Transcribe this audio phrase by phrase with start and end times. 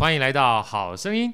[0.00, 1.30] 欢迎来到好声音。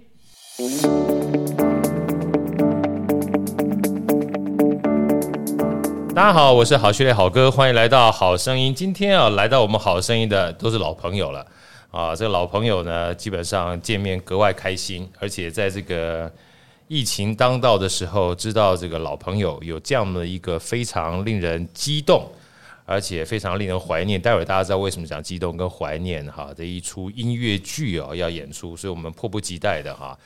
[6.13, 8.75] 大家好，我是好序列好哥，欢迎来到好声音。
[8.75, 11.47] 今天啊，来到我们好声音的都是老朋友了
[11.93, 12.13] 啊。
[12.17, 16.29] 这个老朋友呢，基本上见面格外开心，而且在这个
[16.89, 22.29] 疫情当道的时候，知道这个老朋友有这样的一个非常令人激动。
[22.87, 30.17] 而且非常令人怀念，待会儿大家知道为什么讲激动跟怀念哈这一出音乐剧哦要演出，所以我们迫不及待的哈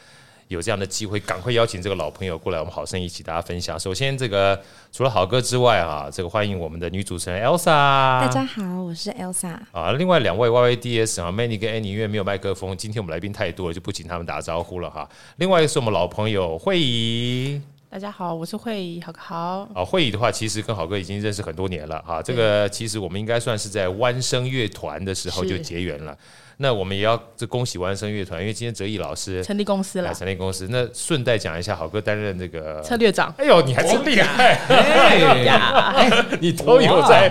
[0.49, 3.81] 有这样的机会，赶快邀请这个老朋友过来，我们好声音一起大家分享。
[3.81, 4.61] 首先，这个
[4.93, 7.65] 除了好歌之外哈，这个欢迎我们的女主持人 Elsa。
[7.67, 9.57] 大家好，我是 Elsa。
[9.73, 15.09] 啊，另外两位 YYDS 啊，Manny 跟 Annie 因为没有麦克风，今天我们来宾太多了，就不请他们打招呼了哈。
[15.37, 17.63] 另外一个是我们老朋友慧仪。
[17.93, 19.69] 大家好，我是慧仪，好好。
[19.75, 22.23] 啊，慧仪的话，其实跟好哥已经认识很多年了哈。
[22.23, 26.17] 这个其实我们应该算是在弯声乐团的时候就结缘了。
[26.59, 30.15] 那我们也要这恭喜弯声乐团，因为今天哲毅老师成立公司了。
[30.15, 33.35] 成立公司，那顺带讲一下，好哥担任这个策略长。
[33.37, 34.55] 哎呦，你还真厉害！
[34.69, 36.07] 哎呀，
[36.41, 37.29] 你都有在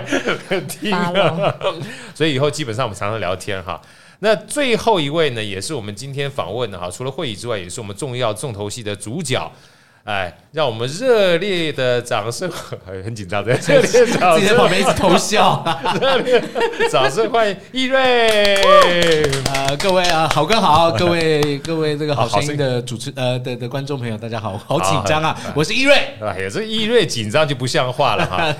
[0.68, 1.54] 听啊。
[2.14, 3.80] 所以以后基本上我们常常聊天哈。
[4.18, 9.50] 那最后一位呢，也是我们今天访问的哈，除了会议之外，也是我们重要重头戏的主角。
[10.04, 12.50] 哎，让我们热烈的掌声，
[13.04, 15.62] 很紧张，的热烈掌声， 在旁边一直偷笑，
[16.00, 16.42] 热 烈
[16.90, 18.56] 掌声欢迎易瑞。
[19.52, 25.94] 呃，各位啊，好哥好，各位各位这个好声音的主持呃的的观众朋友，大家好，好紧张啊，我是易瑞。
[26.20, 28.56] 哎呀，这易瑞紧张就不像话了哈。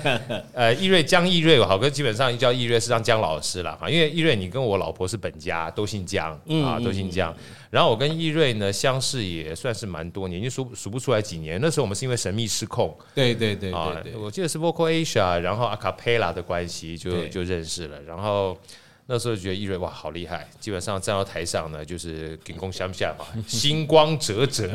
[0.53, 7.35] 呃，易瑞江易瑞，好哥基本上叫易瑞是让江老师了哈，因为易瑞你跟我老婆是本家，都姓江啊，都姓江。
[7.71, 11.61] 然后我跟易瑞呢相识也算是蛮多年，就数数不出来几年。
[11.63, 18.03] 那时候我们是因为神秘失控，对对对啊，我记得是 Vocal Asia，然后 Acapella 的关系就就认识了。
[18.03, 18.59] 然后
[19.07, 24.69] 那时候觉得易瑞哇好厉害，基本上站到台上呢就是金光闪闪嘛， 星光折折，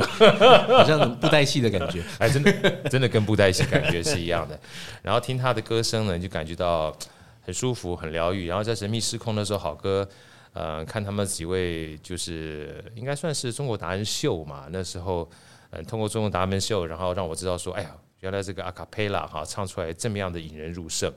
[0.69, 4.57] 好像布袋戏的感觉， 哎，真的真的跟布袋戏感觉是一样的。
[5.01, 6.97] 然后听他的歌声呢，就感觉到
[7.41, 8.47] 很舒服、很疗愈。
[8.47, 10.07] 然后在神秘失控的时候，好哥。
[10.55, 14.67] 呃，看他们几位，就是应该算是中国达人秀嘛。
[14.71, 15.29] 那时候，
[15.71, 21.13] 嗯，通过中国达人秀，然后让我知道说，哎呀，原来这个阿卡贝拉哈唱出来这么样的引人入胜。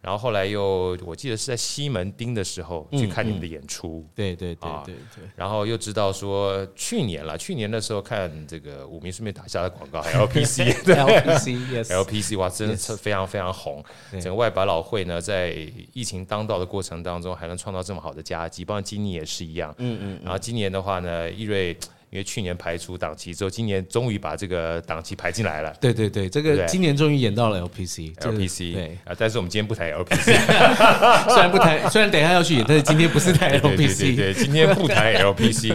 [0.00, 5.24] 然后后来又，我记得是在西门町的时候去看你们的演出，对对对对对。
[5.34, 13.84] 然后又知道说，去年了，去年的时候看这个五名顺便打下的广告， LPC，LPC，LPC，哇，真的是非常非常红。
[14.12, 19.74] 整个外百老汇呢，在疫情当道的过程当中，还能创造这么好的佳绩，包括今年也是一样。
[19.78, 20.20] 嗯嗯。
[20.22, 21.76] 然后今年的话呢，易瑞。
[22.10, 25.70] 因为去年排除档期之后，今年终于把这个档期排进来了。
[25.78, 28.14] 对对对，这个今年终于演到了 LPC，LPC。
[28.16, 30.24] LPC，对啊，但是我们今天不谈 LPC，
[31.28, 33.98] 虽然不谈，虽然等一下要去演，但是今天不是谈 LPC。
[33.98, 35.68] 对对对，今天不谈 LPC，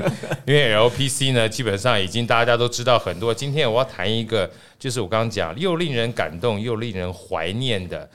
[0.48, 3.32] 因为 LPC 呢，基本上已经大家都知道很多。
[3.32, 4.50] 今天我要谈一个，
[4.80, 8.10] 就是我刚刚讲又令人感动又令人怀念的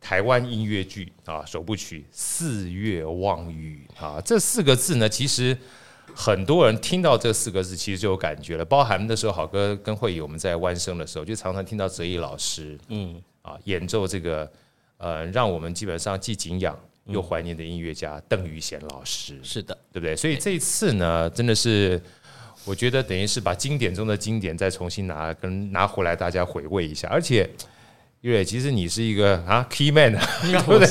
[0.00, 5.56] 台湾音乐剧啊，首部曲《四月望雨》啊，这四个字呢，其实。
[6.14, 8.64] 很多人听到这四个字，其实就有感觉了。
[8.64, 14.50] 包含的时候，好哥跟慧仪我们在弯声的时候，就常常听到哲毅老师，嗯啊，演奏这个，
[14.98, 19.38] 呃，让我们基本上既敬仰又怀念的音乐家邓宇贤老师。
[19.42, 20.14] 是的，对不对？
[20.14, 22.00] 所以这一次呢，真的是
[22.64, 27.48] 我觉得等于是把经典中的经典再重新拿跟拿回来，大家回味一下，而且。
[28.22, 30.12] 因为其实你是一个啊，key man，
[30.46, 30.86] 对不对？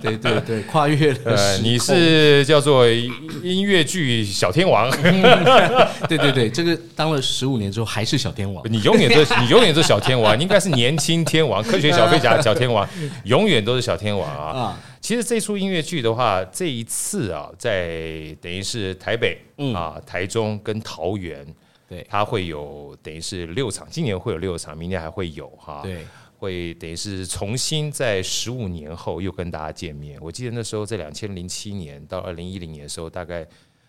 [0.00, 1.18] 对对对，跨越了。
[1.26, 4.90] 呃，你是叫做音乐剧小天王。
[6.08, 8.64] 对对对，这个当了十五年之后还是小天王。
[8.72, 12.88] 你永远都你永远都是小天王，你应该是年轻天王，科学小飞侠小天王，
[13.24, 14.80] 永远都是小天王啊。
[15.02, 19.36] 其实这出音乐剧的话，这一次啊，在等于是台北
[19.74, 21.46] 啊、台中跟桃园，
[21.86, 25.82] 对，它会有等于是六场，今年会有六场，明年还会有哈。
[25.82, 25.98] 对。
[26.38, 30.16] 会等于是重新在十五年后又跟大家见面。
[30.22, 33.44] 我记得那时候在两千零七年到二零一零年的时候，大概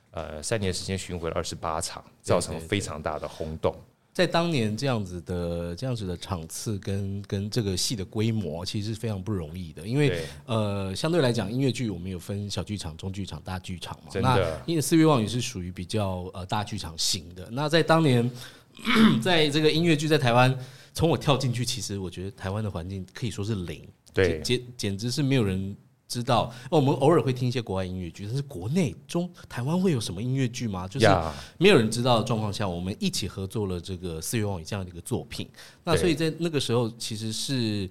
[0.10, 3.76] 呃三年时间巡回了二十八场，造成非常大的轰动。
[4.12, 9.88] 在当年这样子的这样子的场次跟跟这个戏的规模，其实是非常不容易的。
[9.88, 14.10] 因为呃相对来讲，音乐剧我们有分小剧场、中剧场、大剧场嘛。
[14.12, 17.48] 真的，因为《四月望雨》是属于比较呃大剧场型的。
[17.52, 18.30] 那在当年，
[19.22, 20.58] 在这个音乐剧在台湾。
[21.00, 25.74] 从我跳进去，其实我觉得台湾的环境可以说是零，对，简简直是没有人
[26.10, 26.54] 知道。
[26.70, 30.86] 我们偶尔会听一些国外音乐剧，但是国内中台湾会有什么音乐剧吗？
[30.90, 31.08] 就是
[31.58, 35.48] 没有人知道的状况下，我们一起合作了这个《四月望雨》这样的一个作品。
[35.86, 37.90] 那所以在那个时候，其实是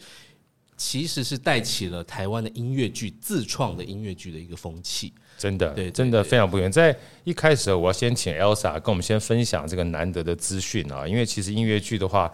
[0.77, 5.15] 其实是带起了台湾的音乐剧自创的音乐剧的一个风气。
[5.39, 6.71] 真的，对，真的非常不远。
[6.71, 6.95] 在
[7.25, 12.31] 一开始，我要先请 Elsa 跟我们先分享这个难得的资讯啊，因为其实音乐剧的话，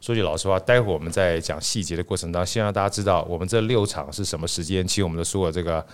[0.00, 5.84] 说句老实话，待会我们在讲细节的过程当中，先让大家知道我们这六场是什么时间，请我们的所有这个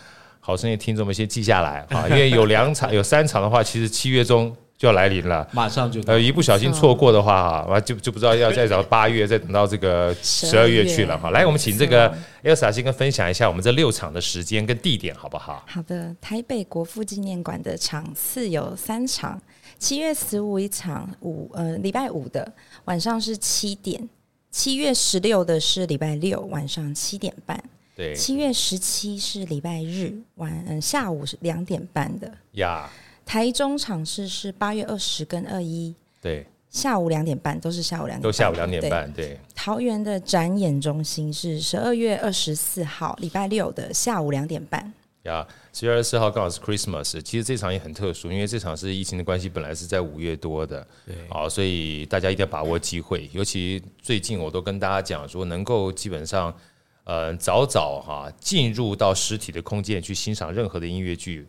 [0.40, 4.54] 好声音听众们先记下来啊， 因为有两场、有三场的话，其实七月中。
[4.76, 11.30] 就要来临了，马上就呃，一不小心错过的话哈，就就不知道要再找八月，再等到这个十二月去了哈。
[11.30, 12.12] 来，我们请这个
[12.42, 15.64] Elsa 先跟分享一下我们这六场的时间跟地点，好不好？
[15.68, 19.40] 好的，台北国父纪念馆的场次有三场，
[19.84, 22.50] 七月十五一场，五呃礼拜五的
[22.86, 24.08] 晚上是七点，
[24.50, 27.62] 七月十六的是礼拜六晚上七点半，
[27.94, 32.32] 对，七月十七是礼拜日晚嗯、呃、下午是两点半的。
[32.52, 32.88] 呀。
[33.26, 39.38] 台中场次是八月二十跟二一，对，下午两点半都是下午两点，都下午两点半，对。
[39.54, 44.90] 桃园的展演中心是十二月二十四号礼拜六的下午两点半。
[45.24, 56.56] 呀，十月二十四号刚好是 Christmas，其实这场也很特殊，因为这场是疫情的关系，本来是在五月多的，对，啊，所以大家一定要把握机会，尤其最近我都跟大家讲说，能够基本上，
[57.02, 61.44] 呃，早早哈进入到实体的空间去欣赏任何的音乐剧。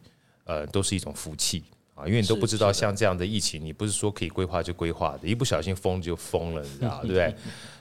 [0.48, 1.64] 呃，都是一种福气
[1.96, 7.34] 啊，因为你都不知道像这样的疫情，你不是说可以规划就规划的，一不小心封就封了，你知道对不对？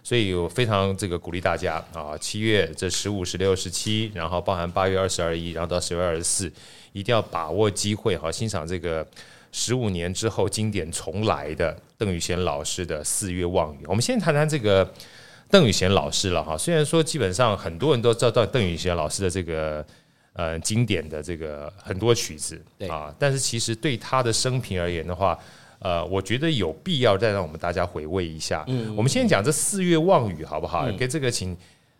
[0.05, 6.49] 所以我非常这个鼓励大家啊，七月这十五、十六、十七，然后包含八月二十二、一，然后到十月二十四，
[6.93, 9.05] 一定要把握机会，好欣赏这个
[9.51, 13.79] 十五年之后经典重来的邓宇贤老师的《四月望雨》。
[13.89, 14.89] 我们先谈谈这个
[15.51, 19.85] 邓宇贤老师了哈，虽然说基本上很多人都知道邓宇贤老师的这个。
[20.35, 25.39] 呃，经典的这个很多曲子啊，但是其实对他的生平而言的话，
[25.79, 28.65] 呃，我觉得有必要再让我们大家回味一下。
[28.69, 30.91] 嗯，我们先讲这《四月望雨》好不好？
[30.93, 31.57] 给这个请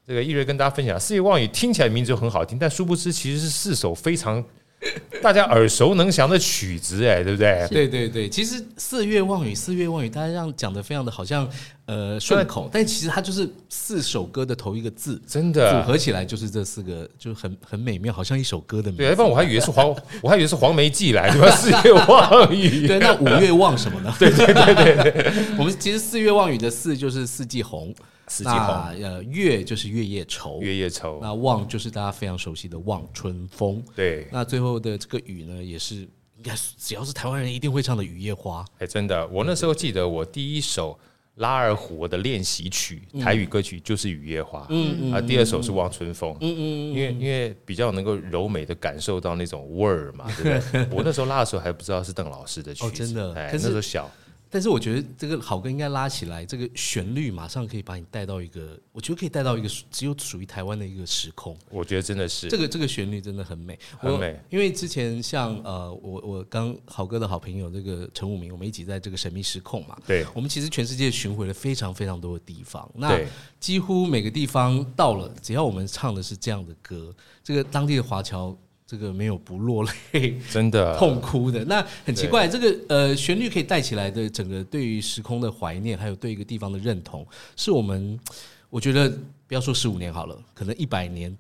[0.07, 4.45] 这个一人跟大家分享，《四月望雨》听起来名字就很好听，但殊不知其实是四首非常。
[5.23, 7.67] 大家耳熟能详的曲子，哎，对不对？
[7.71, 11.49] 对对对，其实“四月望雨”“四月望雨”，大家这样讲的非常的好像
[11.87, 19.03] 呃顺口，但其实它就是四首歌的头一个字，真的组合起来就是这四个，就很很美妙，好像一首歌的名字。
[19.03, 24.15] 对，要不然我还以为是黄，我还以为是黄梅寄来，对吧？“四月望雨”， 对，那五月望什么呢？
[24.19, 27.95] 对对对对对， 我们其实“四月望雨”的“四”就是四季红。
[28.27, 28.59] 四季红，
[29.03, 31.19] 呃，月就是月夜愁，月夜愁。
[31.23, 33.83] 那望就是大家非常熟悉的望春风。
[33.95, 38.63] 对，那最后的这个雨呢，也是应该只要是台湾人一定会唱的《雨夜花》。
[38.79, 40.99] 哎，真的，我那时候记得我第一首
[41.37, 44.61] 拉二胡的练习曲，台语歌曲就是《雨夜花》。
[44.71, 45.13] 嗯嗯。
[45.13, 46.33] 啊，第二首是《望春风》。
[46.41, 46.93] 嗯嗯。
[46.93, 50.87] 因为因为比较能够柔美的感受到那种味儿嘛，对不对？
[50.97, 52.87] 我那时候拉的时候还不知道是邓老师的曲子。
[52.87, 53.35] 哦，真的。
[53.35, 54.11] 哎，那时候小。
[54.55, 61.59] 但是我觉得这个好歌应该拉起来，这个旋律马上可以把你带到一个，我觉得可以带到一个只有属于台湾的一个时空。
[61.71, 64.39] 我觉得真的是这个这个旋律真的很美，很美。
[64.51, 73.21] 因为之前像呃，我我刚好哥的好朋友这个陈武明，我们一起在这个神秘时空嘛，对，我们其实全世界巡回了非常非常多的地方，那
[73.59, 77.13] 几乎每个地方到了，只要我们唱的是这样的歌，
[77.43, 78.57] 这个当地的华侨。
[78.87, 79.83] 这个没有不落
[80.13, 81.65] 泪， 真的痛哭的。
[81.65, 87.27] 那很奇怪，这个呃旋律可以带起来的整个对于时空的怀念，还有对一个地方的认同，
[87.57, 88.21] 是我们
[88.69, 89.09] 我觉得
[89.47, 91.35] 不要说十五年好了，可能一百年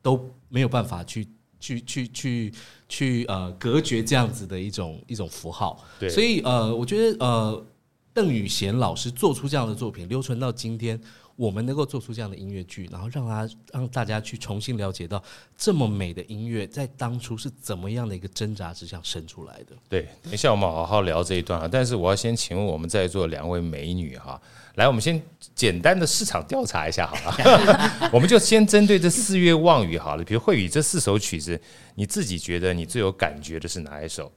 [0.00, 1.28] 都没有办法去
[1.60, 2.52] 去去去
[2.88, 5.84] 去呃隔绝这样子的一种一种符号。
[6.00, 7.66] 对，所以呃，我觉得呃
[8.14, 10.98] 邓宇贤老师做出这样的作品，留存到今天。
[11.36, 15.22] 我们能够做出这样的音乐剧，然后让他让大家去重新了解到
[15.56, 19.76] 这么美的音乐，在当初是怎么样的一个挣扎之下生出来的。
[19.88, 21.68] 对，等一下我们好好聊这一段啊。
[21.70, 24.40] 但是我要先请问我们在座两位美女哈，
[24.76, 25.22] 来，我们先
[25.54, 30.24] 简单的市场调查一下好了， 我们就先针对这四月望雨好了。
[30.24, 31.60] 比如慧宇这四首曲子，
[31.94, 34.32] 你自己觉得你最有感觉的是哪一首？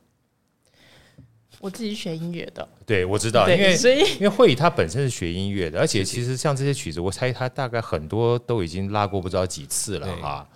[1.59, 3.75] 我自己学音乐的，对，我知道，因为
[4.15, 10.47] 因为慧宇他本身是学音乐的， 而且其实像这些曲子，我猜他大概很多都已经拉过不知道几次了啊。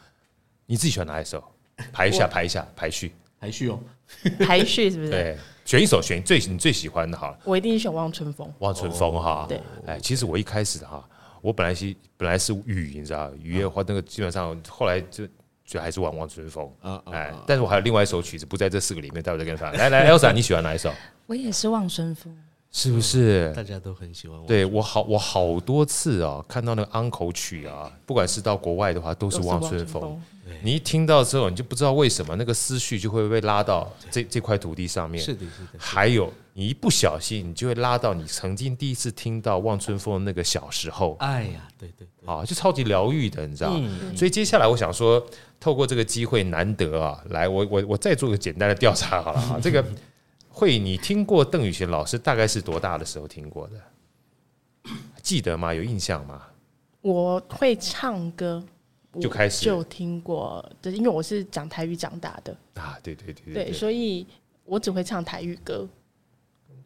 [0.66, 1.44] 你自己选哪一首？
[1.92, 3.80] 排一下，排一下，排序，排序哦，
[4.40, 5.10] 排序是不是？
[5.10, 7.38] 对，选一首，选最你最喜欢的哈。
[7.44, 8.48] 我一定选《望春风》。
[8.60, 11.04] 望春风哈，对，哎，其实我一开始哈，
[11.42, 15.28] 我本来是本来是雨，你知道，雨夜花那个基本上后来就。
[15.66, 19.70] 就还是望望春风啊，哎，但是我还有另外一首曲子不在这四个里面，待会再跟你说。
[19.72, 20.92] 来来，Elsa， 你喜欢哪一首？
[21.26, 22.36] 我也是望春风，
[22.72, 23.52] 是不是？
[23.56, 24.38] 大家都很喜欢。
[24.46, 30.22] 对我好，我好多次啊，看到那个安口曲啊，不管是到国外的话，都是望春风。
[30.62, 35.24] 你一听到之后，你就不知道为什么那个思绪就会被拉到这这块土地上面。
[35.24, 35.80] 是的，是的。
[35.80, 41.16] 还有，你一不小心，你就会拉到你曾经第一次听到望春风的那个小时候。
[41.20, 43.72] 哎呀，对对对，啊，就超级疗愈的，你知道。
[44.16, 45.26] 所以接下来我想说，
[45.60, 49.60] 透过这个机会难得啊，来，我我我再做个简单的调查好了啊。
[49.64, 49.84] 这个
[50.48, 54.92] 会，你听过邓雨贤老师大概是多大的时候听过的？
[55.22, 55.74] 记得吗？
[55.74, 56.42] 有印象吗？
[57.02, 58.64] 我会唱歌。
[59.22, 64.26] 就开始就听过，就是因为我是讲台语长大的啊，对对对对，对，所以
[64.66, 65.88] 我只会唱台语歌。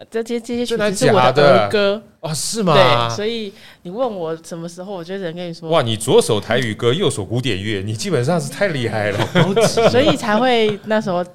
[0.10, 2.74] 这些这些曲子是我的儿歌啊，是吗？
[2.74, 11.25] 对，所以你问我什么时候，我就只能跟你说，哇，你左手台语歌，右手古典乐，你基本上是太厉害了，所以才会那时候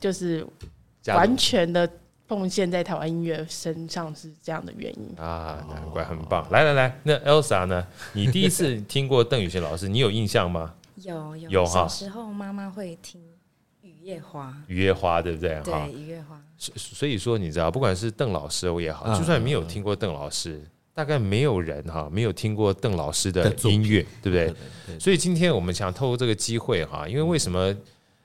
[0.00, 0.46] 就是
[1.06, 1.88] 完全的。
[2.28, 6.46] 奉献在台湾音乐身上是这样的原因啊，难怪很棒。
[6.50, 7.86] 来来来，那 Elsa 呢？
[8.14, 10.72] 你第一次 听过邓雨贤老师，你有印象吗？
[10.96, 13.20] 有有有，小时候妈妈会听
[13.82, 15.60] 《雨夜花》，雨夜花对不对？
[15.62, 16.40] 对，雨夜花。
[16.62, 20.62] 所所以说，你知道，不管是邓老师也好，就算没有听过邓老师，
[20.94, 24.98] 大概没有人哈没有听过邓老师的音乐，对不对？
[25.00, 27.76] 所以今天我们想透过这个机会哈，因为为什么？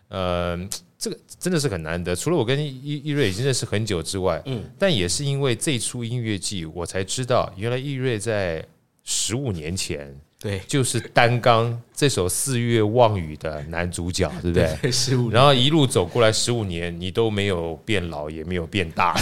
[0.09, 0.69] 呃。
[0.99, 8.65] 这个真的是很难得，除了我跟易易瑞已经认识很久之外，嗯，但也是因为这出音乐剧，我才知道原来易瑞在
[9.03, 10.19] 十五年前。
[10.39, 14.91] 对，就是担纲这首《四月望雨》的男主角，对不对？
[14.91, 19.19] 十五，然后一路走过来十五年，你都没有变老，也没有变大，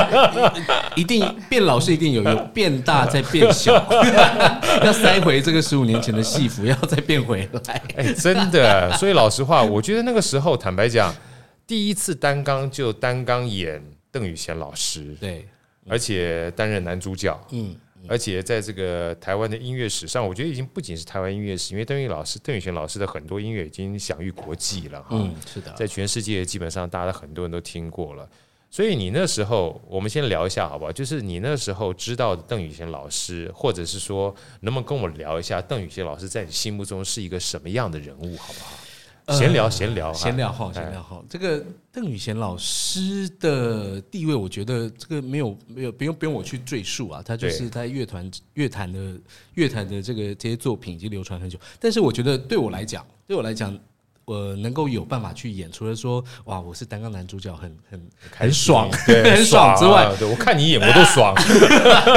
[0.94, 3.72] 一定变老是一定有有，变大再变小，
[4.84, 7.82] 要塞回这个十五年前的戏服，要再变回来。
[7.96, 11.14] 哎，真的，所以老实话，我觉得那个时候，坦白讲，
[11.66, 15.48] 第一次担纲就担纲演邓雨贤老师，对，
[15.88, 17.74] 而且担任男主角，嗯。
[18.08, 25.08] 而且在这个台湾的音乐史上，我觉得已经不仅是台湾音乐史，因为邓宇老师、邓宇贤老师的很多音乐已经享誉国际了哈。
[25.12, 28.28] 嗯，是的，在全世界基本上大家很多人都听过了。
[28.68, 30.92] 所以你那时候，我们先聊一下好不好？
[30.92, 38.76] 就是你那时候知道邓宇贤老师，或者是说，能不能跟我聊一下邓宇贤老师在你心目中是一个什么样的人物，好不好？
[39.28, 41.24] 闲聊，闲聊，闲聊好，闲聊好。
[41.28, 49.18] 这个邓宇贤老师的地位，我觉得这个没有没有不用不用我去赘述啊，他就是在乐团乐坛的
[49.54, 51.58] 乐坛的这个这些作品已经流传很久。
[51.80, 53.76] 但是我觉得对我来讲，对我来讲。
[54.26, 61.32] 我能够有办法去演，除了说哇，我是单个男主角，很很很爽， 对，很爽之外，我看你演我都爽。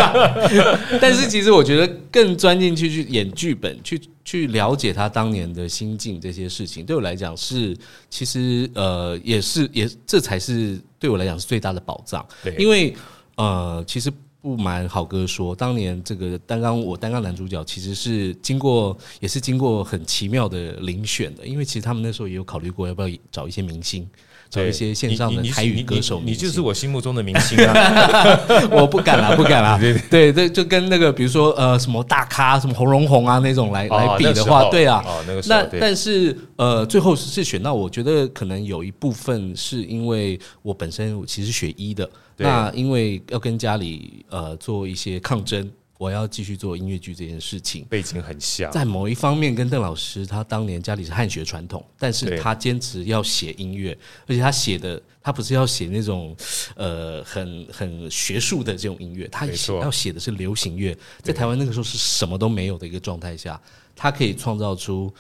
[1.00, 7.78] 但是其实我觉得更钻进去去演剧本，去去了解他当年的心境这些事情，对我来讲是
[8.10, 12.26] 其实呃也是也这才是对我来讲是最大的保障。
[12.44, 12.96] 对，因为
[13.36, 14.12] 呃其实。
[14.42, 24.10] 不瞒好哥说，当年这个担纲我担纲男主角，其实是经过也是经过很奇妙的遴选的，因为其实他们那时候也有考虑过要不要找一些明星，
[24.50, 28.40] 找一些线上的台语歌手，你就是我心目中的明星啊！
[28.72, 29.78] 我不敢啦，不敢啦。
[30.10, 35.04] 对对，就跟那个比如说呃什么大咖，什么洪荣宏啊那种来来比的话，对啊，
[35.48, 42.10] 那但是呃最后是选到，我觉得可能有一部分是因为我本身我其实学医的。
[42.42, 48.72] 那因为要跟家里呃做一些抗争，我要继续做音乐剧这件事情，背景很像。
[48.72, 53.92] 在某一方面，跟邓老师他当年家里是汉学传统，但是他坚持要写音乐，
[54.26, 56.34] 而且他写的他不是要写那种
[56.76, 59.46] 呃很很学术的这种音乐，他
[59.82, 60.98] 要写的是流行乐。
[61.22, 63.62] 在台湾那个时候是什么都没有的一个状态下，
[63.94, 65.14] 他可以创造出。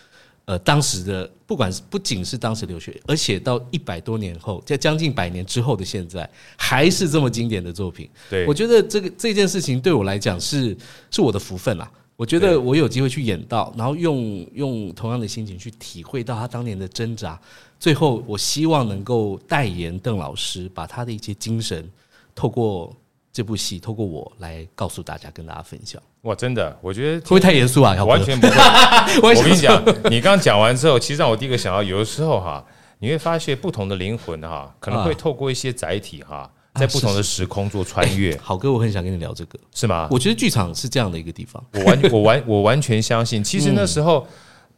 [0.49, 6.27] 呃，当时的不管是不仅是当时留学，而且到一百多年后，在将近百年之后的现在，
[6.57, 8.09] 还是这么经典的作品。
[8.31, 10.75] 对，我觉得这个这件事情对我来讲是
[11.11, 11.91] 是我的福分啦。
[12.15, 17.39] 我觉得我有机会去演到，然后用用同样的心情去体会到他当年的挣扎。
[17.79, 21.87] 最后，我希望能够代言邓老师，把他的一些精神
[22.33, 22.91] 透过。
[23.31, 26.01] 这部戏透过我来告诉大家，跟大家分享。
[26.23, 27.93] 哇，真的，我觉得会不会太严肃啊？
[28.03, 28.53] 完全不会。
[29.21, 32.65] 我跟你讲，你刚讲完之后，其实让我第一个想到，有的时候哈，
[32.99, 38.37] 你会发现不同的灵魂哈，可能会透过一些载体哈，在不同的时空做穿越。
[38.37, 40.07] 好哥，我很想跟你聊这个，是吗？
[40.11, 41.63] 我觉得剧场是这样的一个地方。
[41.73, 43.43] 我完，我完，我完全相信。
[43.43, 44.27] 其实那时候。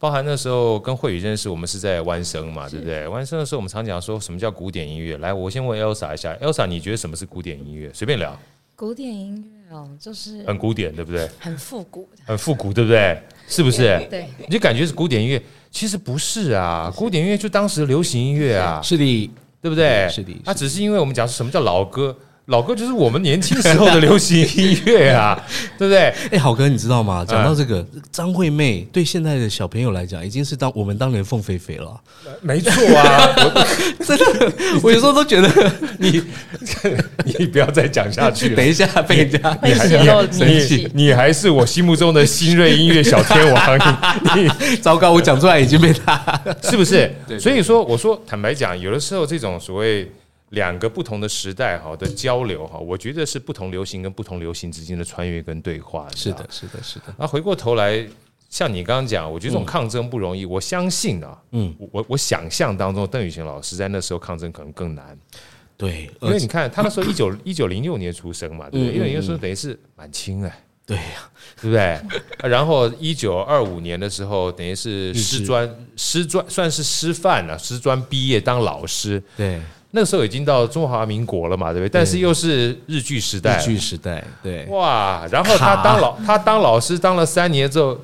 [0.02, 3.06] 包含那时候跟慧宇认识，我们是在湾声嘛，对不对？
[3.06, 5.16] 湾声的时候，我们常讲说什么叫古典音乐。
[5.18, 7.88] 来，我先问 Elsa 一下，Elsa，你觉得什么是古典音乐？
[7.94, 8.36] 随便聊。
[8.74, 9.36] 古典音
[9.70, 11.30] 乐哦，就是很古典，对不对？
[11.38, 13.16] 很复古，很复古，对不对？
[13.46, 14.04] 是不是？
[14.10, 15.40] 对，你就感觉是古典音乐，
[15.70, 16.92] 其实不是啊。
[16.96, 19.30] 古典音乐就当时流行音乐啊，是的，
[19.60, 20.08] 对不对？
[20.08, 22.16] 是的，它只是因为我们讲什么叫老歌。
[22.52, 25.42] 老歌就是我们年轻时候的流行音乐啊，
[25.78, 26.00] 对不对？
[26.00, 27.24] 哎、欸，好哥，你知道吗？
[27.26, 31.98] 讲到这个，张惠妹对现在的小朋友来讲，已经是当我们当年凤飞飞了。
[32.42, 35.48] 没错啊， 我真的，我有时候都觉得
[35.98, 36.22] 你，
[37.38, 38.56] 你不要再讲下去了。
[38.56, 43.78] 等一下被人家你还是你你还是我心目中的新锐音乐小天王。
[44.36, 47.10] 你你糟糕，我讲出来已经被他是不是？
[47.40, 50.12] 所以说，我说坦白讲，有的时候这种所谓。
[50.52, 56.06] 两个不同的时代哈的交流哈，我觉得是不同流行跟不同流行之间的穿越跟对话。
[56.14, 57.06] 是的，是的，是的。
[57.18, 58.06] 那回过头来，
[58.50, 60.44] 像你刚刚讲，我觉得这种抗争不容易。
[60.44, 65.18] 我相信啊，嗯，我我想象当中，邓雨贤老师在那时候抗争可能更难。
[65.78, 68.94] 对，因为你看他那时候 一九一九零六年出生嘛，对不对？
[68.94, 71.30] 因为那时候等于是满清哎，对呀，
[71.62, 71.98] 对不对？
[72.50, 79.20] 然后一九二五年的时候，等于是师专师专算是师范了，师专毕业当老师。
[79.34, 79.58] 对。
[79.94, 81.90] 那时候已经到中华民国了嘛，对不对？
[81.90, 84.64] 但是又是日剧时代，日剧时代，对。
[84.70, 87.98] 哇，然后他当老，他当老师当了三年之后，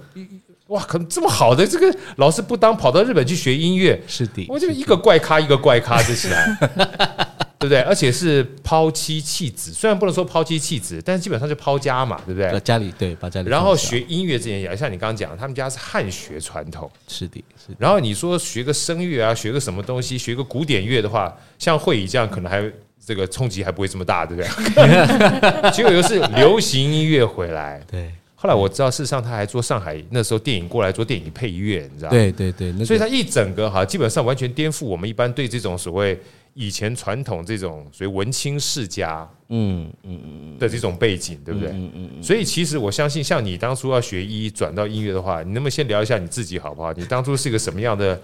[0.69, 7.27] 哇，可这么好的这个老师不当，跑到日本去学音乐，是的，我就一个怪咖一个怪咖就起来。
[7.59, 7.81] 对不对？
[7.81, 12.61] 而且是抛妻弃子，虽然不能说抛妻弃子，但是基本上就抛家嘛，对不对？
[12.61, 13.49] 家里对，把家里。
[13.49, 17.77] 然后学音乐这件事，像你刚刚讲，他们家是汉学传统，是的，是的。
[17.81, 22.63] 然后你说学个声乐啊，学个什么东西，学个古典乐的话，像会以这样，可能还
[23.05, 25.71] 这个冲击还不会这么大，对不对？
[25.75, 28.09] 结果又是流行音乐回来，对。
[28.37, 32.17] 后来我知道，事实上他还做上海那时候电影过来做电影配乐，你知道吗？
[32.17, 36.17] 对对对，所以他一整个哈，基本上完全颠覆我们一般对这种所谓。
[36.61, 41.71] 以前传统这种所谓文青世家，嗯嗯嗯的这种背景，对不对？
[41.71, 42.21] 嗯嗯嗯。
[42.21, 46.93] 所以其实我相信，像你当初要学医转到音乐的话，你能不能先聊一下你自己好不好？
[46.95, 48.21] 你当初是一个什么样的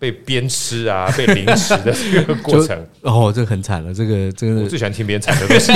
[0.00, 2.76] 被鞭笞啊、被凌迟的这个过程？
[3.02, 4.62] 哦，这个很惨了，这个这个。
[4.62, 5.70] 我最喜欢听别人惨的东西。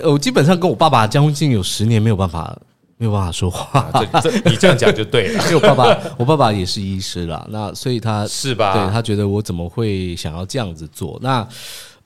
[0.08, 2.58] 我基本上跟我爸爸将近有十年没有办法。
[2.98, 5.42] 没有办法说话，啊，这这你这样讲就对了。
[5.46, 8.74] 因为我爸爸，我爸爸也是医师啦，那所以他是吧？
[8.74, 11.16] 对，他觉得我怎么会想要这样子做？
[11.22, 11.46] 那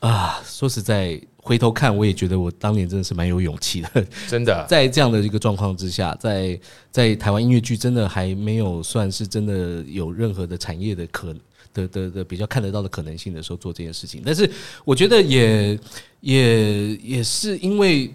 [0.01, 4.07] 啊，说实在，回头看，我也觉得我当年真的是蛮有勇气的。
[4.29, 11.35] 真的， 在这样的一个状况之下，在在台湾音乐剧真的还没有算是真的有任何的产业的可
[11.73, 14.21] 的的的比较看得到的可能性的时候做这件事情。
[14.27, 14.51] 但是
[14.85, 15.79] 我觉得也
[16.21, 18.15] 也也是因为。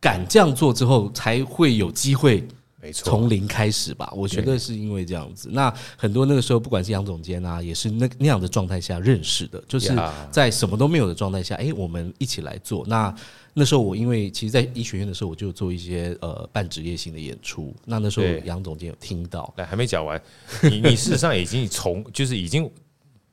[0.00, 2.46] 敢这样做之后，才会有机会，
[2.80, 4.12] 没错，从零开始吧。
[4.14, 5.48] 我觉得是因为这样子。
[5.50, 9.96] 那很多那个时候，不管是杨总监啊，也是那那样的状态下认识的，就是
[10.30, 12.84] 在什么都没有的状态下，哎，我们一起来做。
[12.86, 13.12] 那
[13.54, 17.74] 那时候我因为其实，在医学院的时候，我就做一些呃半职业性的演出。
[17.84, 20.20] 那那时候杨总监有听到，来还没讲完，
[20.62, 22.70] 你你事实上已经从 就是已经。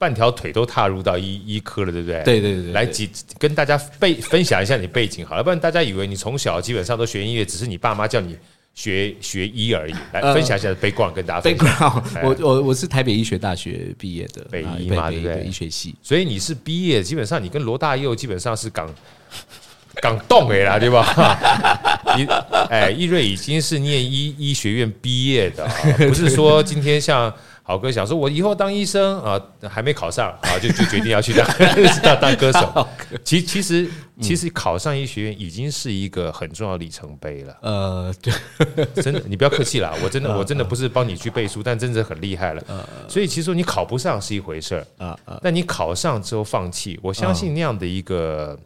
[0.03, 2.21] 半条腿都踏入到医医科了，对不对？
[2.23, 8.35] 对对对，对，来几跟大家背 分享一下你背景好了，不然大家以为你从小基本上都学音乐，只是你爸妈叫你
[8.73, 9.93] 学学医而已。
[10.11, 11.67] 来分享一下 background，跟大家分享。
[11.69, 15.45] background，我我我是台北医学大学毕业的，北医嘛，对不对？
[15.45, 18.93] 医学系，所以你是毕业，基本上你跟罗大佑基本上是港
[20.03, 21.05] 港动哎啦，对吧？
[22.17, 22.27] 你
[22.69, 25.65] 哎，易瑞已经是念医医学院毕业的，
[26.09, 27.33] 不是说今天像。
[27.65, 31.47] 好哥想说，我以后当医生啊，还没考上啊，就 就决定要去当
[32.03, 32.87] 当当歌手。
[33.23, 33.89] 其其实
[34.21, 37.57] 其实考上医学院已经是一个很重要的里程碑了。
[37.61, 38.33] 呃，对，
[39.01, 42.63] 真的，你不要客气啦，我真的我真的不是帮你去背书，但真的很厉害了。
[43.07, 48.59] 所以其实你考不上是一回事儿啊，但你考上之后放弃，我相信那样的一个。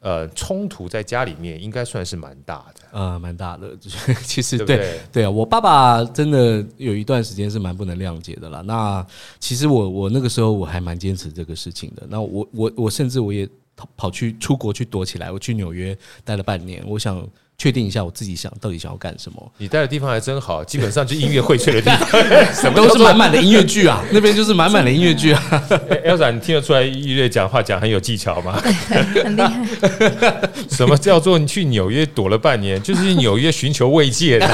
[0.00, 3.76] 呃，冲突在家里面应该算是蛮大的，呃，蛮大的。
[4.24, 8.62] 其实对对，对，对啊，我爸爸真的有一段时间是蛮不能谅解的啦。
[8.62, 9.06] 那
[9.40, 12.06] 其实我我那个时候我还蛮坚持这个事情的。
[12.08, 16.82] 那我我我甚至我也跑跑去出国去躲起来，我去纽约待了半年。
[16.86, 17.28] 我想。
[17.60, 19.52] 确定一下我自己想到底想要干什么？
[19.58, 25.42] 你待的地方还真好，基本上就音乐荟萃的地方，什 么都是满满的音乐剧啊， 那边就是满满的音乐剧啊。
[26.06, 28.62] Elsa，你听得出来玉瑞讲话讲很有技巧吗？
[28.62, 30.48] 很厉害。
[30.70, 32.80] 什么叫做你去纽约躲了半年？
[32.80, 34.46] 就是去纽约寻求慰藉的，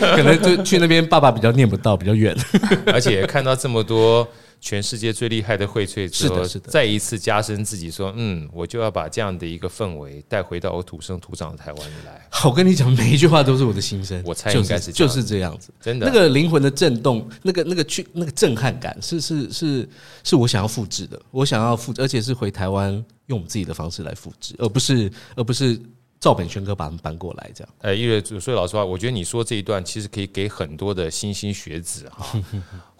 [0.00, 2.36] 可能就去那边，爸爸比较念不到，比较远，
[2.92, 4.26] 而且看到这么多。
[4.64, 12.24] 全世界最厉害的荟萃之后，是的，是的，再一次加深自己说，嗯，我就要把这样的一个氛围带回到我土生土长的台湾来。
[12.30, 14.22] 好，我跟你讲，每一句话都是我的心声。
[14.24, 19.88] 我猜应该是就是这样子，真的，那个灵魂的震动，那个那个去那个震撼感，是是是
[20.22, 21.20] 是我想要复制的。
[21.32, 22.92] 我想要复制，而且是回台湾
[23.26, 25.76] 用我们自己的方式来复制，而不是而不是。
[26.22, 27.74] 照本宣科把他们搬过来，这样。
[27.80, 32.40] 呃，因为所以老实话，我觉得你说这一段其实可以给很多的莘莘学子哈，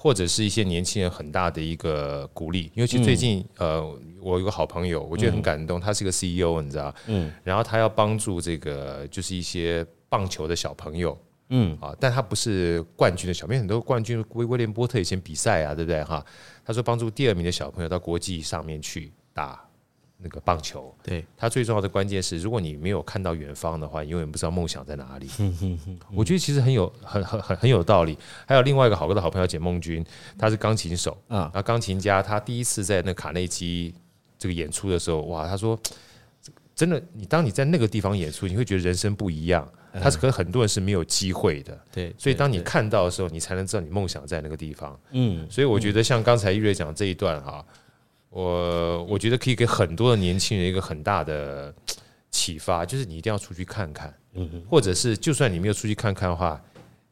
[0.03, 2.69] 或者是一些年轻人很大的一个鼓励。
[2.75, 3.81] 尤其最近，呃，
[4.21, 11.17] 我有个好朋友，我觉得很感动，他是个 CEO，你知道，嗯，然后他要帮助这个就是一些棒球的小朋友，
[11.51, 11.79] 嗯。
[11.81, 16.03] 啊，但他不是冠军的小朋友，很多冠军威威廉波特以前比赛啊，对不对？
[16.03, 16.25] 哈？
[16.65, 19.65] 他说帮助第二名的小朋友到国际上面去打。
[20.23, 25.29] 那个棒球，对，他最重要的关键是，如果你没有看到远方的话，你永远不知道梦想在哪里。
[26.15, 28.17] 我觉得其实很有很很很很有道理。
[28.47, 30.05] 还有另外一个好哥的好朋友简梦君，
[30.39, 32.23] 他是钢琴手啊，那，钢琴家。
[32.23, 33.95] 他第一次在那卡内基
[34.39, 35.79] 这个演出的时候，哇，他说
[36.75, 39.69] 真的，你当你在那个地方演出，你会觉得人生不一样。
[40.01, 44.99] 他是可能很多人是没有机会的，对，所以当你看到的时候，你才能知道你梦想在那个地方。
[45.11, 47.63] 嗯，所以我觉得像刚才玉瑞讲这一段哈。
[48.33, 51.73] 我我觉得可以给很多的年轻人一个很大的
[52.33, 56.59] 启发，就是你一定要出去看看，嗯，或者是就算你没有出去看看的话，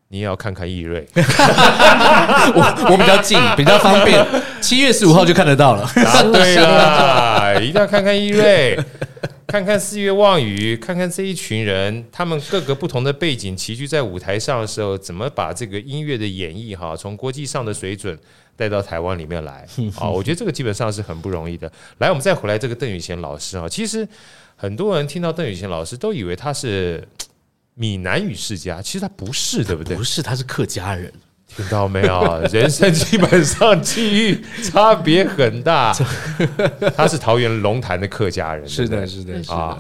[0.09, 1.07] 你也要看看易瑞。
[1.15, 4.27] 我我比较近，比较方便，
[4.63, 5.87] 七月十五号就看得到了。
[5.95, 8.79] 答对了， 一定要看看易瑞，
[9.47, 18.19] 看看四月望雨，看看这一群人，他们各个不同的背景齐聚在舞台上的时候，怎么把这个音乐的演绎哈，从国际上的水准。
[18.61, 20.11] 带到台湾里面来 啊！
[20.11, 21.73] 我觉得这个基本上是很不容易的。
[21.97, 24.07] 来，我们再回来这个邓雨贤老师啊，其实
[24.55, 27.03] 很多人听到邓雨贤老师都以为他是
[27.75, 29.97] 闽南语世家，其实他不是，对不对？
[29.97, 31.11] 不是，他是客家人。
[31.49, 32.41] 听到没有？
[32.53, 35.97] 人生基本上际遇差别很大。
[36.95, 39.57] 他是桃园龙潭的客家人，是的，是的，是的。
[39.57, 39.79] 啊，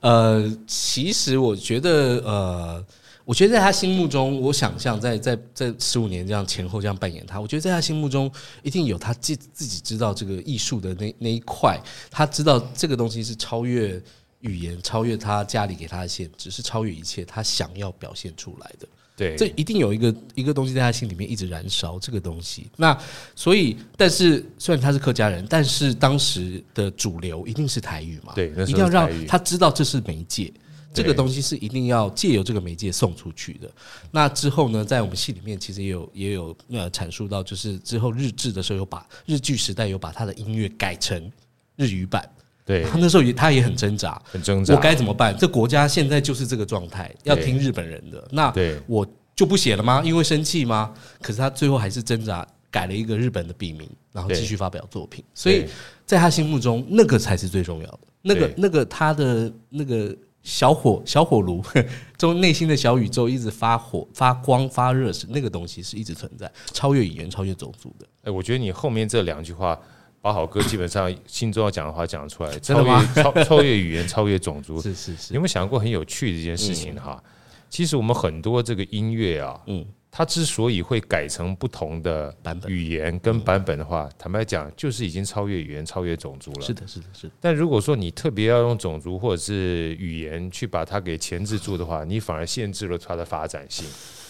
[0.00, 1.90] 呃，其实我觉得，
[2.24, 2.84] 呃。
[3.24, 8.30] 我觉得在他心目中，我想象在在在十五年这样前后这样扮演他，我觉得在他心目中
[8.62, 14.00] 一定有他自自己知道这个艺术的那那一块，他知道这个东西是超越
[14.40, 18.86] 语言，超越他家里给他的限制，是超越一切他想要表现出来的。
[19.16, 22.68] 对，这一定有一个一个东西在他心里面一直燃烧这个东西。
[22.76, 22.98] 那
[23.36, 28.32] 所以，但是虽然他是客家人，但是当时的主流一定是台语嘛？
[28.34, 30.52] 对，一定要让他知道这是媒介。
[30.94, 33.68] 这个东西是一定要借由这个媒介送出去的。
[34.12, 41.30] 那之后呢，在我们戏里面其实也有也有呃阐述到，就是之后日志的时候有把日剧时代有把他的音乐改成
[41.74, 42.26] 日语版。
[42.64, 44.72] 对，他 那时候也他也很挣扎，很挣扎。
[44.72, 45.36] 我该怎么办？
[45.36, 48.26] 这国家现在就是这个状态，要听日本人的。
[48.30, 48.54] 那
[48.86, 49.04] 我
[49.34, 50.00] 就不写了吗？
[50.04, 50.94] 因为生气吗？
[51.20, 55.24] 可是他最后还是挣扎，改了一个日本的笔名，然后继续发表作品。
[55.34, 55.66] 所以
[56.06, 58.00] 在他心目中，那个才是最重要的。
[58.22, 60.16] 那个那个他的那个。
[60.44, 61.60] 小火小火炉
[62.16, 68.06] 中内心的小宇宙一直发火发光发热是，那个东西是一直存在，超越语言，超越种族的。
[68.22, 69.76] 哎，我觉得你后面这两句话，
[70.20, 74.80] 把好哥基本上心中要讲的话讲出来，超越超超越语言，超越种族。
[74.80, 75.34] 是 是是。
[75.34, 77.20] 有没有想过很有趣的一件事情哈？
[77.68, 79.84] 其实我们很多这个音乐啊，嗯。
[80.16, 86.60] 它之所以会改成不同的版本、语言跟版本的话，坦白讲，就是已经超越语言、超越种族了。
[86.60, 87.32] 是的，是的，是的。
[87.40, 93.84] 但如果说你特别要用种族或者是语言去把它给钳制住的话，你反而限制了它的发展性，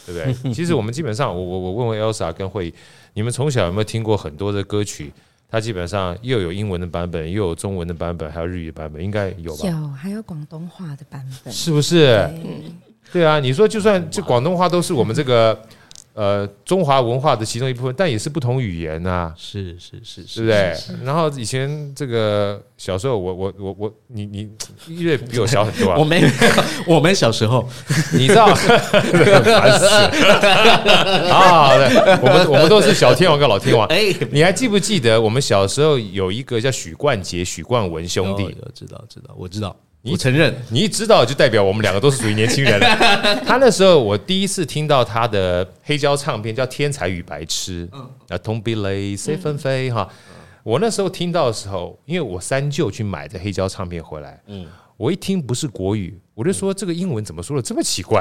[0.07, 0.49] 对不对？
[0.55, 2.73] 其实我们基本上，我我我问问 Elsa 跟慧，
[3.13, 5.13] 你们从小有没有听过很多的歌曲？
[5.51, 9.69] 它基本上又有英文的版本，又有中文的版本，还有日语版本，应该有吧？
[9.69, 12.27] 有，还有广东话的版本，是不是？
[13.13, 15.57] 对啊，你说就算这广东话都是我们这个
[16.15, 19.33] 呃中华文化的其中一部分，但也是不同语言呐。
[19.37, 20.77] 是是是，是不对？
[21.05, 24.51] 然后以前这个小时候，我我我我，你你
[24.89, 25.97] 因为比我小很多啊。
[26.01, 26.23] 我没，
[26.87, 27.69] 我们小时候，
[28.15, 31.29] 你知道，烦死了。
[31.33, 33.87] 好好的，我们我们都是小天王跟老天王。
[33.89, 38.45] 哎，你还记不记得我们小时候有一个叫许冠杰、许冠文兄弟？
[38.75, 39.77] 知道知道，我知道。
[40.07, 43.41] 你承认，你一知道就代表我们两个都是属于年轻人了。
[43.47, 47.89] 他那时候我第一次听到他的黑胶唱片叫《天才与白痴》，
[48.29, 50.07] 啊，铜壁雷随风飞哈。
[50.63, 54.67] 我那时候听到的时候，因为我三舅去买的黑胶唱片回来，嗯，
[54.99, 58.21] 我一听不是国语，我就说这个英文怎么说的这么奇怪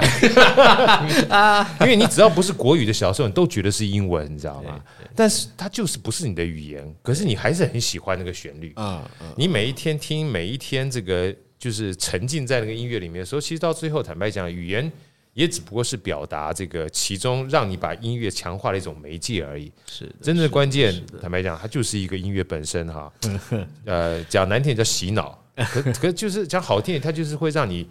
[1.29, 1.69] 啊？
[1.83, 4.79] 因为你只要不是国语的小时候，你都觉得是英文，你知道吗？
[5.13, 9.01] 但是它就是不是你的语言，可是你还是很喜欢那个旋律啊。
[9.35, 11.35] 你每一天听，每一天这个。
[11.63, 14.91] 就是沉浸在那个音乐里面的时候，其实到最后，坦白讲，语言
[15.33, 19.71] 也只不过是表达这个其中让你把音乐强化的一种媒介而已。
[19.85, 23.09] 是真正的关键，坦白讲，它就是一个音乐本身哈。
[23.85, 27.87] 呃，讲难听点叫洗脑，可 可就是讲好听点，它就是会让你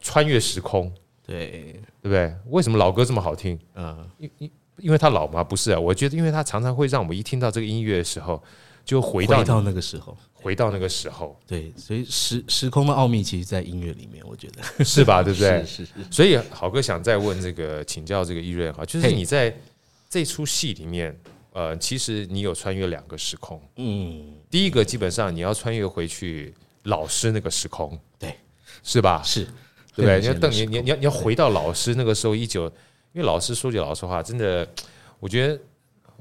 [0.00, 0.88] 穿越时空。
[1.26, 2.32] 对，对不对？
[2.46, 3.58] 为什么老歌这么好听？
[3.74, 5.42] 嗯，因因因为它老吗？
[5.42, 8.40] 不是啊，我觉得因为它常常会让我们一听到这个音乐的时候，
[8.84, 10.16] 就回到回到那个时候。
[10.32, 15.22] 回到那个时候，对，所以时时空的奥秘其实，在音乐里面，我觉得是吧？
[15.22, 15.60] 对不对？
[15.64, 15.92] 是是是。
[16.10, 19.56] 所以好哥想再问这个，请教这个易瑞哈，就是你在
[20.10, 21.18] 这出戏里面，
[21.54, 28.36] 呃，其实你有穿越两个时空，嗯，第一个基本上你要穿越回去老师那个时空，对，
[28.82, 29.22] 是吧？
[29.24, 29.44] 是，
[29.96, 30.20] 对不对？
[30.20, 32.64] 你要等你你你要你要回到老师那个时候一九，
[33.14, 34.68] 因为老师说句老实话，真的，
[35.20, 35.58] 我觉得。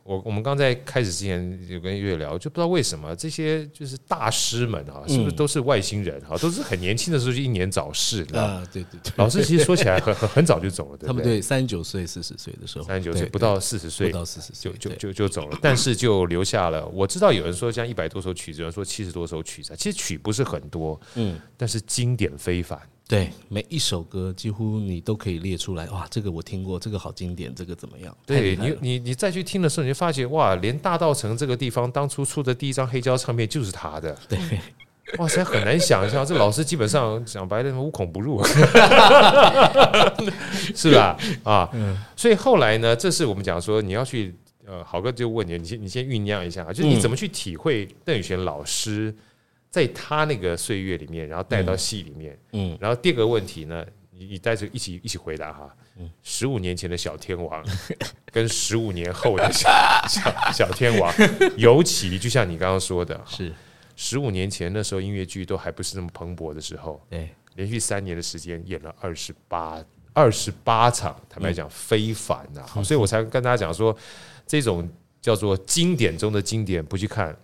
[0.04, 6.38] 我我们刚在开始之前有跟月聊，就不知道为什么这些就是大师们啊，是不是都是外星人啊？
[6.38, 8.62] 都是很年轻的时候就英年早逝啊？
[8.72, 11.08] 对对对，老师其实说起来很很很早就走了，对不对？
[11.08, 16.86] 他们对三十九岁、四十岁的时候，三十九岁不到四十岁，不到四十岁就就就就走了，但是就留下了。
[16.88, 22.78] 我知道有人说像一百多首曲子，有人说七十多首曲子，其实曲不是很多，嗯，但是经典非凡。
[23.13, 28.17] 对，每一首歌几乎你都可以列出来，哇，这个我听过，这个好经典，这个怎么样？
[28.26, 34.17] 对你，你你再去听的时候，你就发觉哇，连大道城这个地方当初出的第一张黑胶唱片就是他的。
[34.28, 34.39] 对，
[35.19, 38.43] 哇塞，很难想象，这老师基本上 讲白了无孔不入，
[40.73, 41.15] 是吧？
[41.43, 41.69] 啊，
[42.15, 44.34] 所以后来呢，这是我们讲说你要去，
[44.65, 49.15] 呃，好哥就问你，你先你先酝酿一下，就是你怎么去体会邓雨贤老师。
[49.73, 57.65] 在他那个岁月里面，然后带到戏里面，嗯，然后第二个问题呢，你你带着一起一起回答哈，嗯，十五年前的小天王，
[58.31, 59.67] 跟十五年后的小
[60.07, 61.12] 小小天王，
[61.57, 63.51] 尤其就像你刚刚说的，是。
[63.95, 69.83] 十五年前那时候音乐剧都还不是那么蓬勃的时候，对，连续三年的时间演了二十八
[70.13, 73.97] 二十八场，坦白讲非凡呐，所以我才跟大家讲说，
[74.45, 74.88] 这种
[75.19, 77.36] 叫做经典中的经典，不去看。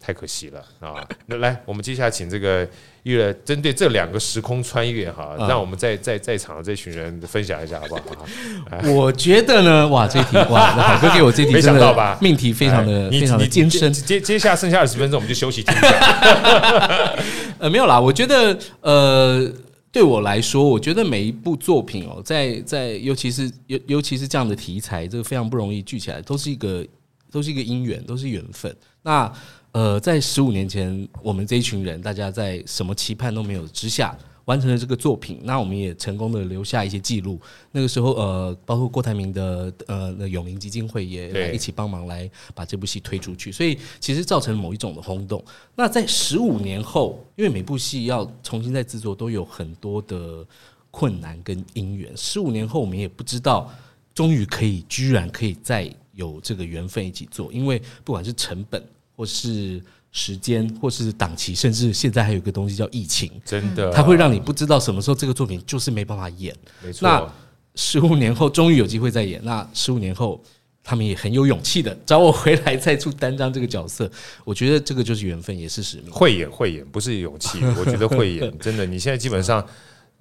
[0.00, 0.94] 太可惜了啊！
[1.26, 2.68] 那来，我们接下来请这个
[3.02, 8.26] 月针对这两个时空穿越哈，让我们在在在场的这群人分享一下好不好？
[8.92, 12.16] 我觉得呢，哇，这题哇，海哥给我这题， 没想到吧？
[12.20, 13.92] 命题非常的非常的艰深。
[13.92, 17.16] 接接下来剩下二十分钟，我们就休息听一下。
[17.58, 19.50] 呃，没有啦，我觉得呃，
[19.90, 26.86] 对我来说，我觉得每一部作品哦，在在尤其是尤尤其是这样的题材，这个非常不容易聚起来，都是一个
[27.32, 28.74] 都是一个因缘，都是缘分。
[29.02, 29.32] 那
[29.76, 35.38] 呃，在十五年前，我们这一群人，大家在什么期盼都没有之下，完成了这个作品。
[35.42, 37.38] 那我们也成功的留下一些记录。
[37.72, 45.44] 那个时候，呃，包括郭台铭的呃那永明基金会也来一起帮忙来把这部戏推出去，所以其实造成某一种的轰动。
[45.74, 50.42] 那在十五年后，因为每部戏要重新再制作，都有很多的
[50.90, 52.16] 困难跟因缘。
[52.16, 53.70] 十五年后，我们也不知道，
[54.14, 58.82] 终于可以，居然可以再有这个缘分一起做，因为不管是成本。
[59.16, 66.54] 或是时间，或是档期，甚至现在还有一个东西叫疫情，真的，它会让你不知道什么时候这个作品就是没办法演。
[66.82, 67.34] 没错，那
[67.74, 70.42] 十五年后终于有机会再演，那十五年后
[70.84, 74.10] 他们也很有勇气的找我回来再出担当这个角色。
[74.44, 76.12] 我觉得这个就是缘分，也是使命。
[76.12, 78.86] 会演会演，不是勇气，我觉得会演， 真的。
[78.86, 79.66] 你现在基本上。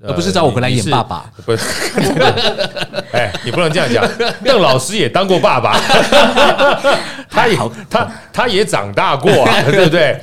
[0.03, 1.63] 而不是找我回来演爸爸，不是？
[3.13, 4.05] 哎，你不能这样讲。
[4.43, 5.79] 邓老师也当过爸爸，
[7.29, 7.57] 他也
[7.89, 10.19] 他他也长大过啊，对不对？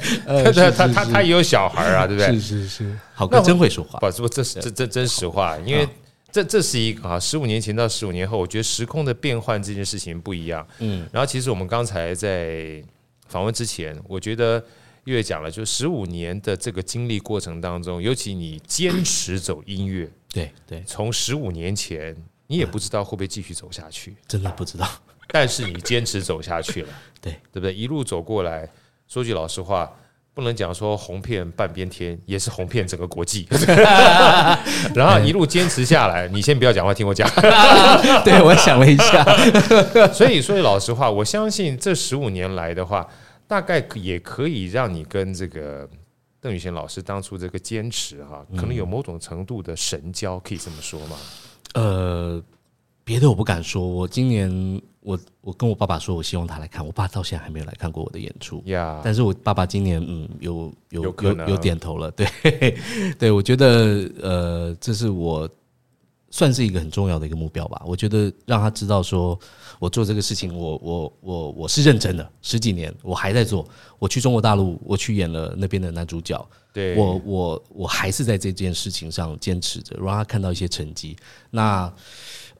[0.52, 2.32] 他他他他也有小孩啊，对不对？
[2.34, 3.98] 是是是，好哥真会说话。
[3.98, 5.88] 不，是不，这是这这真实话，因为
[6.30, 10.66] 这这是一个啊，十五年前到十五年后，我觉得时空的变换这件事情不一样。
[10.80, 12.82] 嗯，然后其实我们刚才在
[13.28, 14.62] 访问之前，我觉得。
[15.04, 24.88] 月讲了，就十五年的这个经历过程当中，尤其你坚持走音乐，对对，从十五年前你也不知道会不会继续走下去，真的不知道。
[25.26, 26.88] 但是你坚持走下去了，
[27.20, 27.74] 对对不对？
[27.74, 28.68] 一路走过来，
[29.08, 29.90] 说句老实话，
[30.34, 33.48] 不能讲说红遍半边天，也是红遍整个国际。
[34.94, 37.28] 然后一路坚持下来，你先不要讲话，听我讲。
[38.24, 39.24] 对，我想了一下，
[40.12, 43.04] 所以说句老实话，我相信这十五年来的话。
[43.52, 45.86] 大概也可以让你跟这个
[46.40, 51.16] 邓宇贤老师当初这个坚持哈，可能有某种程度的神交，可以这么说吗？
[51.74, 52.42] 呃，
[53.04, 53.86] 别的我不敢说。
[53.86, 54.50] 我今年
[55.00, 56.82] 我我跟我爸爸说，我希望他来看。
[56.82, 59.02] 我爸到现在还没有来看过我的演出呀。
[59.04, 62.10] 但是我爸爸今年嗯有有有有，有点头了。
[62.12, 62.26] 对
[63.18, 65.46] 对，我觉得呃，这是我
[66.32, 67.80] 算是一个很重要的一个目标吧。
[67.86, 69.38] 我觉得让他知道说。
[69.78, 73.68] 我做这个事情，我我我我是认真的，十几年我还在做。
[73.98, 76.48] 我去中国大陆，我去演了那边的男主角。
[76.72, 81.16] 对，我我我还是在这件事情上坚持着，让他看到一些成绩。
[81.50, 81.92] 那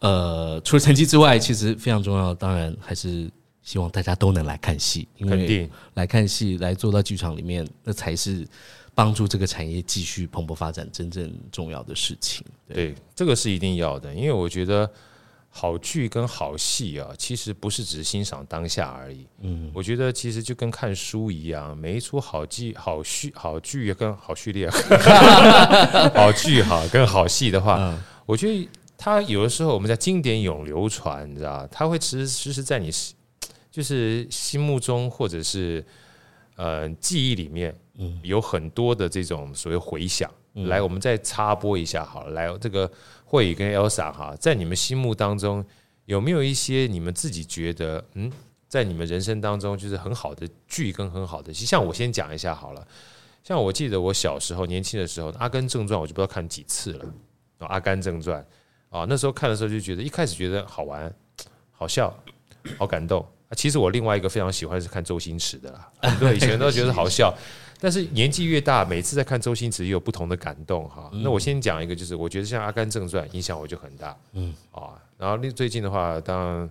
[0.00, 3.30] 呃，除了成绩之外，其实非常重要，当然还是
[3.62, 8.44] 希望大家都能来看戏，因为来看戏来坐到剧场里面，那才是
[8.94, 12.44] 帮助这个产业继续蓬勃发展真正重要的事情。
[12.66, 14.90] 对，对，这个是一定要的，因为我觉得。
[15.55, 19.26] 好剧跟好戏啊，其实不是只欣赏当下而已。
[19.40, 24.70] 嗯，我觉得其实就跟看书一样，每一出好剧、好序、好剧跟好序列，
[26.16, 32.90] 好剧哈跟好戏的话，嗯、我觉得它有的时候我们在经典永流传，你知道它会其实其实在你
[33.70, 35.85] 就是心目中或者是
[36.57, 40.31] 呃记忆里面，嗯，有很多的这种所谓回响。
[40.55, 42.31] 嗯、来，我们再插播一下好了。
[42.33, 42.90] 来，这个
[43.24, 45.64] 慧宇跟 Elsa 哈，在你们心目当中
[46.05, 48.31] 有没有一些你们自己觉得嗯，
[48.68, 51.64] 在你们人生当中就是很好的剧跟很好的戏？
[51.64, 52.87] 像我先讲一下好了。
[53.42, 57.05] 像我记得我小时候年轻的时候，《阿甘正传》我就不知道看几次了。
[57.66, 58.44] 《阿甘正传》
[58.96, 61.12] 啊，那时候看的时候就觉得一开始觉得好玩、
[61.70, 62.14] 好笑、
[62.78, 63.26] 好感动。
[63.57, 67.35] 其实我另外一个非常喜欢是看周星驰的啦，很多以前都觉得好笑。
[67.82, 71.10] 但是年纪越大，每次在看周星驰也有不同的感动哈。
[71.12, 74.94] 那我先讲一个，就是我觉得像《阿甘正传》影响我就很大，嗯啊。
[75.18, 76.70] 然后最近的话，当然。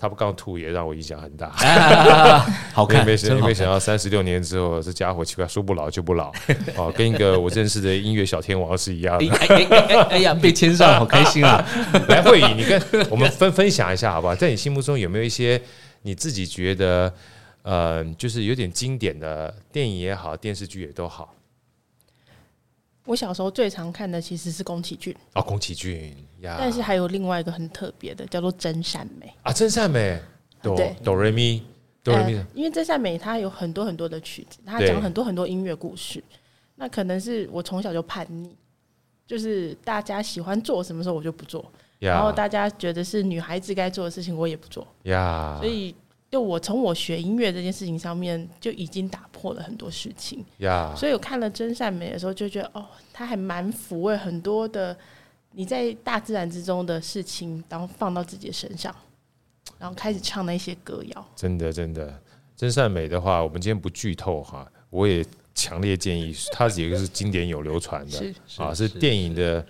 [0.00, 1.48] Top Gun 2也让我影响很大，
[2.74, 6.32] 好看，没想没想到三十六年之后，这家伙奇怪说不老就不老，
[6.74, 9.30] 哦，跟一个我认识的音乐小天王是一样的。
[9.30, 11.64] 哎哎哎哎呀，被签上，好开心啊！
[12.08, 14.34] 来，慧仪，你跟我们分分享一下好不好？
[14.34, 15.62] 在你心目中有没有一些
[16.02, 17.14] 你自己觉得
[17.62, 21.34] 呃，就是有点经典的电影也好，电视剧也都好？
[23.04, 30.20] 我小时候最常看的其实是宫崎骏哦，宫崎骏呀，但是还有另外一个很特别的，叫做真善美啊，真善美，
[30.62, 31.62] 哆，哆瑞咪，
[32.04, 36.22] 哆瑞咪，因为真善美它有很多很多的曲子，它讲很多很多音乐故事，
[36.76, 38.56] 那可能是我从小就叛逆，
[39.26, 41.64] 就是大家喜欢做什么时候我就不做，
[41.98, 45.94] 然后大家觉得是女孩子该做的事情我也不做呀，所以。
[46.32, 50.42] 就我从我学音乐这件事情上面就已经打破了很多事情.
[50.96, 54.96] 所以我看了《真善美》的时候就觉得，哦，他还蛮抚慰很多的
[55.50, 58.94] 你在大自然之中的事情，然后放到自己的身上，
[59.78, 61.28] 然后开始唱那些歌谣。
[61.36, 62.10] 真的，真的，
[62.56, 65.22] 《真善美》的话，我们今天不剧透哈，我也
[65.54, 68.12] 强烈建议，它是一个是经典有流传的，
[68.46, 69.62] 是啊，是电影的，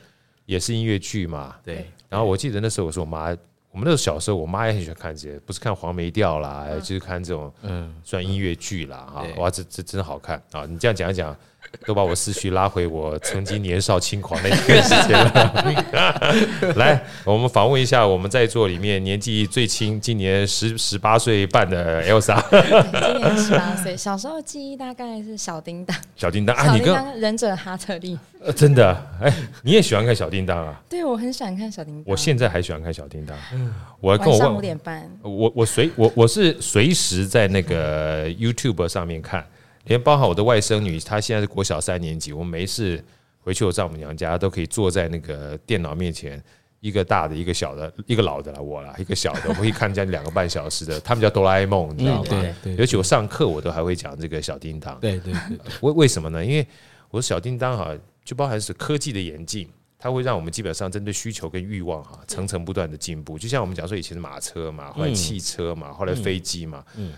[0.47, 1.91] 也是音乐剧嘛，对。
[2.09, 3.37] 然后我记得那时候我说我妈。
[3.73, 9.27] 我们那时候小时候，我妈也很喜欢看这些，不是看黄梅调啦，就是看这种嗯，算音乐剧啦哈。
[9.39, 10.67] 哇，这这真好看啊！
[10.67, 11.35] 你这样讲一讲，
[11.87, 16.75] 都把我思绪拉回我曾经年少轻狂那一段时间了。
[16.77, 22.41] 来，我们访问一下我们在座里面年纪最轻，今年十十八岁半的 Elsa。
[22.51, 25.97] 今年十八岁，小时候记忆大概是小叮当。
[26.17, 28.19] 小叮当啊，你跟忍者哈特利。
[28.45, 29.33] 呃，真的，哎，
[29.63, 30.81] 你也喜欢看小叮当啊？
[30.89, 32.05] 对，我很喜欢看小叮当。
[32.07, 33.37] 我现在还喜欢看小叮当。
[33.53, 35.09] 嗯，我跟我问，五点半。
[35.23, 39.47] 我我随我我是随时在那个 YouTube 上面看，
[39.85, 43.03] 连包括我的外甥女，她现在是国小三年级，我没事
[43.41, 46.43] 回去我丈母娘家，都可以坐在那个电脑面前，
[46.81, 51.01] 一个大的，一个小的，一个老的了我了，一个小的，我可以看这样两个半小时的。
[51.03, 52.27] 他们叫哆啦 A 梦，你知道吗？
[52.29, 52.77] 对对。
[52.77, 54.99] 尤其我上课，我都还会讲这个小叮当。
[55.01, 55.59] 对对对。
[55.81, 56.45] 为为什么呢？
[56.45, 56.67] 因为
[57.11, 57.95] 我说小叮当哈。
[58.25, 59.69] 就包含是科技的演进，
[59.99, 63.37] 它会让我们基本上针对需求跟欲望哈，层层不断的进步。
[63.37, 66.85] 就像我们讲说以前的马车嘛，后来汽车嘛，后来飞机嘛。
[66.97, 67.15] 嗯，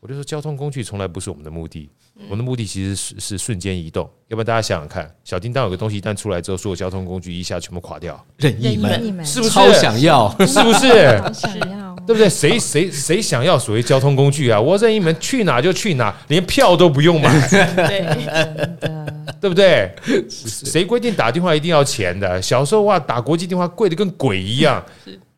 [0.00, 1.90] 我就说交通工具从来不是我们的目的，
[2.24, 4.08] 我们的目的其实是是瞬间移动。
[4.28, 8.24] 要不然大家想想看，小叮当有个东西一旦出来之后，所有交通工具一下全部垮掉。
[8.36, 10.30] 任意门是不是超想要？
[10.46, 10.88] 是不是？
[11.34, 12.28] 想要，对不对？
[12.28, 14.60] 谁谁谁想要所谓交通工具啊？
[14.60, 17.32] 我任意门去哪就去哪，连票都不用买。
[17.74, 19.06] 对。
[19.40, 19.92] 对不对？
[20.28, 22.40] 谁规定打电话一定要钱的？
[22.40, 24.82] 小时候哇，打国际电话贵的跟鬼一样。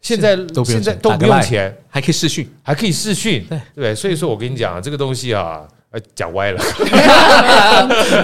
[0.08, 3.44] 现在现在都不用钱，还可以视讯，还可以视讯。
[3.46, 5.68] 对对，所以说我跟你讲，这个东西啊，
[6.14, 6.58] 讲歪了。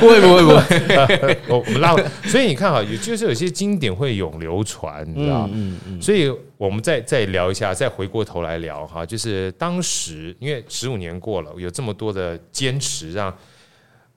[0.01, 1.95] 不会不会不会，我 我们拉。
[2.25, 5.47] 所以你看啊，也就是有些经典会永流传，你知道？
[5.53, 6.01] 嗯嗯。
[6.01, 13.35] 所以我们再再聊一下，再回过头来聊哈，就是当时因为十五年过了，有这么多的坚持让。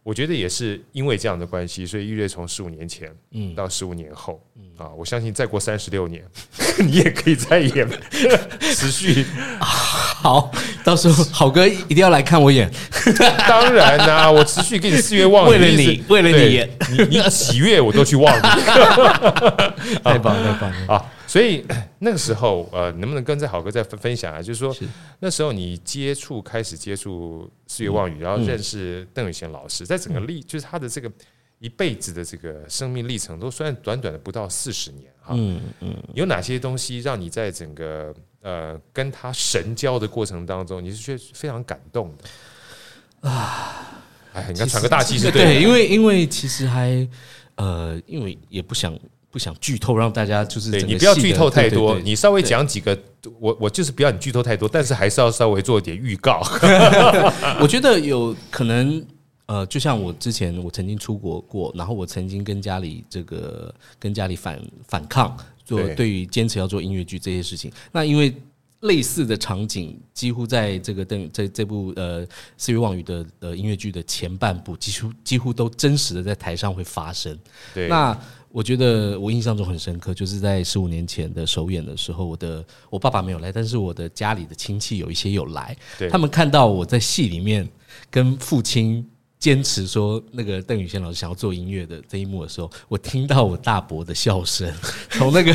[0.03, 6.23] 我觉得也是因为这样的关系，所以玉乐从十五年前，嗯，到十五年后，嗯啊，我相信再过三十六年，
[6.79, 7.87] 你也可以再演，
[8.75, 9.25] 持续。
[9.59, 10.51] 好，
[10.83, 12.69] 到时候好哥一定要来看我演。
[13.47, 18.41] 当然啦、啊，我持续给你四月望为了你，为了你演，你你几月我都去望你。
[20.03, 21.05] 太棒了，太棒了啊！
[21.27, 21.65] 所以
[21.99, 24.41] 那个时候，呃，能不能跟在好哥再分分享啊？
[24.41, 24.85] 就是说，是
[25.19, 31.11] 那时候你接触开始接触四月望雨，然后认识邓雨贤老师，在整个历，就是他的这个
[31.59, 35.33] 一辈子的这个生命历程，都算短短的不到四十年哈。
[35.37, 44.03] 嗯嗯，有哪些东西让你在整个呃跟他神交的过程当中，你是觉得非常感动的啊？
[44.33, 47.07] 哎，你看喘个大气是对，因为因为其实还
[47.55, 48.97] 呃，因为也不想。
[49.29, 52.97] 不想剧透，让大家就是对你不要剧透太多，对对对，你稍微讲几个，
[53.39, 56.41] 我我就是不要你剧透太多，但是还是要稍微做一点预告。
[57.61, 59.05] 我觉得有可能，
[59.47, 67.71] 呃，就像我之前我曾经出国过，然后我曾经跟家里这个跟家里反反抗，做对于坚持要做音乐剧这些事情。
[67.93, 68.35] 那因为
[68.81, 72.27] 类似的场景，几乎在这个邓这这部呃
[72.57, 77.39] 《四月望雨》的的音乐剧的前半部，几乎几乎都真实的在台上会发生。
[77.73, 78.15] 对，那
[78.49, 85.75] 我觉得我印象中很深刻，就是在十五年前的首演的时候，我的我爸爸没有来，但是我的家里的亲戚有一些有来，
[86.11, 87.65] 他们看到我在戏里面
[88.11, 89.09] 跟父亲。
[89.39, 94.67] 坚持说那个邓宇贤老师想要做音乐的这一幕的时候，我听到我大伯的笑声，
[95.11, 95.53] 从那个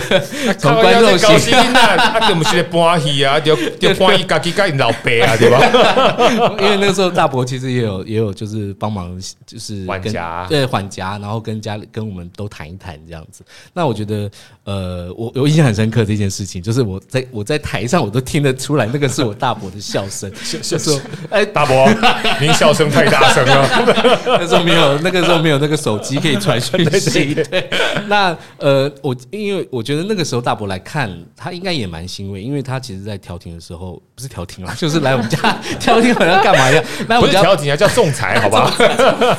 [0.56, 5.58] 从观众席，他根本是在搬戏啊， 就就搬一家己家老伯啊，对吧？
[6.62, 13.44] 因为那个时候大伯其实也有也有就是帮忙，就是缓颊，对缓颊，然后跟家里跟我们都谈一谈这样子。
[13.72, 14.30] 那我觉得，
[14.62, 21.88] 呃，我我印象很深刻这件事情，就是我在我在台上我都听得出来，那个是我大伯的笑声，就说：“哎，大伯，
[22.40, 23.68] 您笑声太大声了。”
[24.26, 27.34] 那时候没有，那个时候没有那个手机可以传讯息。
[27.34, 27.68] 对，
[28.08, 35.38] 那呃，我因为我觉得那个时候大伯来看，他应该也蛮欣慰，因为他其实，在调停的时候不是调停啊， 就是来我们家
[35.80, 36.84] 调停，好像干嘛一样？
[37.08, 38.74] 来我们家调停啊，叫仲裁，好吧？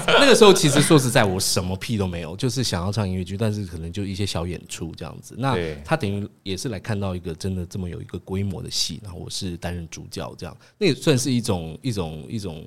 [0.08, 5.36] 那个时候其实说实在，我什么屁都没有，就是想要唱音乐剧，但是可能就一些小演出这样子。
[5.38, 12.66] 那他等于也是来看到一个真的这么有一个规模的戏，然后我是担任主角这样，那也算是一种一种一种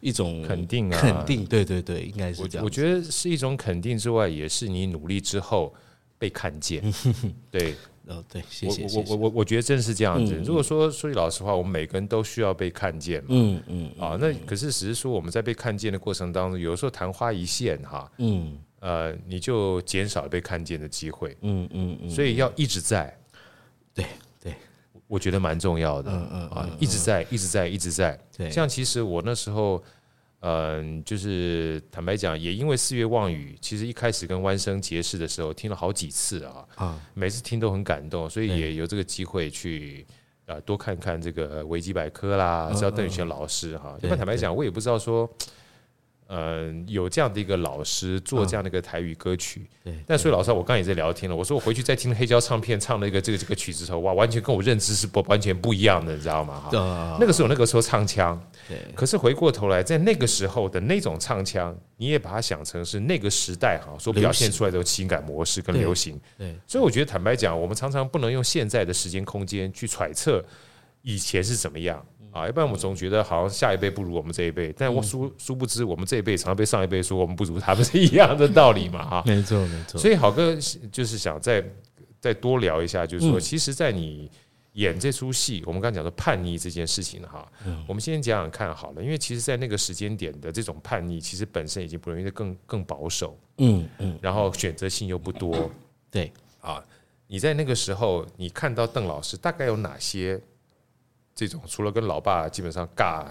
[0.00, 0.85] 一种肯定。
[0.90, 2.64] 肯定，对对对，应该是这样。
[2.64, 5.74] 我觉得是一种肯定之外，也是你努力之后
[6.18, 6.82] 被看见。
[7.50, 7.74] 对，
[8.06, 8.86] 哦，对，谢谢。
[8.94, 10.34] 我我我我觉得真是这样子。
[10.44, 13.28] 如果说说句老实话，我们每个人都需要被看见嘛。
[13.30, 13.90] 嗯嗯。
[13.98, 18.10] 啊，那可是只是说我们在被看见的过程当中，有的时候昙花一现哈。
[18.18, 18.58] 嗯。
[18.80, 21.36] 呃，你就减少了被看见的机会。
[21.40, 22.10] 嗯嗯嗯。
[22.10, 23.18] 所以要一直在。
[23.92, 24.04] 对
[24.40, 24.54] 对，
[25.08, 26.12] 我觉得蛮重要的。
[26.12, 28.18] 嗯嗯啊，一直在，一直在，一直在。
[28.36, 28.50] 对。
[28.50, 29.82] 像其实我那时候。
[30.40, 40.06] 嗯，就是坦白讲，也因为四月望雨，其实一开始跟弯生结识的时候，听了好几次啊，啊，每次听都很感动，所以也有这个机会去
[40.46, 43.96] 呃多看看这个维基百科啦，知道邓宇轩老师哈。
[44.02, 45.28] 一般坦白讲，我也不知道说。
[46.28, 49.94] 嗯，有这样的一个老师做这样的一个台语歌曲，对。
[50.06, 51.36] 但所以老师，我刚刚也在聊天了。
[51.36, 56.60] 我说我回去再听黑胶唱片唱那个这个这个曲子时候，哇，完全跟我认知是不完全不一样的，你知道吗？
[56.60, 58.76] 哈，那个时候那个时候唱腔，对。
[58.94, 66.54] 可是回过头来，在那个时候的那种唱腔，你也把它想成是那个时代哈所表现出来的情感模式跟流行，对。
[66.66, 70.44] 所以我觉得坦白讲，我们常常不能用现在的时间空间去揣测
[71.06, 72.04] 以前是怎么样。
[72.32, 79.22] 啊，一般我们总觉得好像下一辈不如我们这一辈，但我殊殊不知，我们这一辈常常被上一辈说我们不如他们是一样的道理嘛，哈。
[79.24, 79.98] 没错，没错。
[79.98, 80.54] 所以好哥
[80.92, 81.64] 就是想再
[82.20, 84.30] 再多聊一下，就是说，其实，在你
[84.72, 87.50] 演这出戏，我们刚讲的叛逆这件事情，哈，
[87.88, 95.70] 我们先讲讲看好了，因为其实，在那个时间点的这种叛逆，其实本身已经不容易，更更保守，嗯嗯，然后选择性又不多，
[96.10, 96.30] 对
[96.60, 96.84] 啊，
[97.26, 100.38] 你在那个时候，你看到邓老师大概有哪些？
[101.36, 103.24] 这种除了跟老爸基本上尬，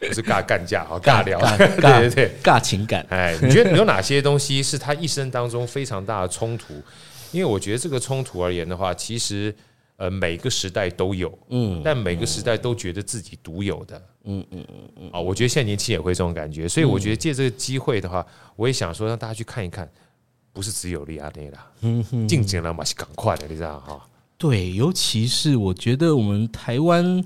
[0.00, 3.06] 不是尬干架哈， 尬聊，尬 尬对对对，尬情感。
[3.10, 6.82] 哎，你觉得有哪些东西是他一生当中非常大的冲突？
[7.32, 9.54] 因为我觉得这个冲突而言的话，其实
[9.96, 15.10] 呃每个时代都有，嗯，但每个时代都觉得自己独有的，嗯嗯嗯嗯。
[15.12, 19.86] 啊，我觉得现在年轻也会这种感觉，所以我觉得借这个机会的话，我也想说让大家去看一看，
[20.54, 24.08] 不是只有利亚内啦，嗯嗯，进行了嘛是赶快的，你知道哈。
[24.38, 27.24] 对，尤其是我觉得我们台湾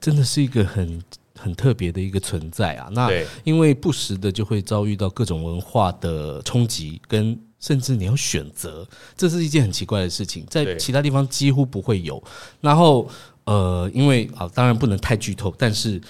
[0.00, 1.02] 真的是一个很
[1.36, 2.88] 很特别的一个存在啊。
[2.92, 3.10] 那
[3.42, 8.86] 因为不时的就会遭遇到各种文化的冲击，跟甚至你要选择，
[9.16, 12.22] 这是一件很奇怪的事情，在其他地方几乎不会有。
[12.60, 13.08] 然后
[13.44, 16.00] 呃，因为啊，当然不能太剧透，但是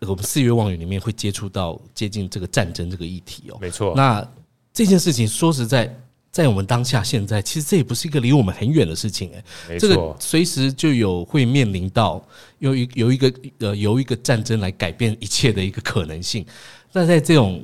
[0.00, 3.56] 我们四月望远里面会接触到接近这个战争这个议题哦。
[3.60, 4.22] 没错，那
[4.74, 5.98] 这件事情说实在。
[6.32, 9.30] 在我们当下现在，其实这也不是一个离我们很远的事情
[9.68, 12.26] 哎，这个随时就有会面临到
[12.58, 16.44] 有一有一个呃由一个战争来改变一切的一个可能性。
[16.90, 17.62] 那在这种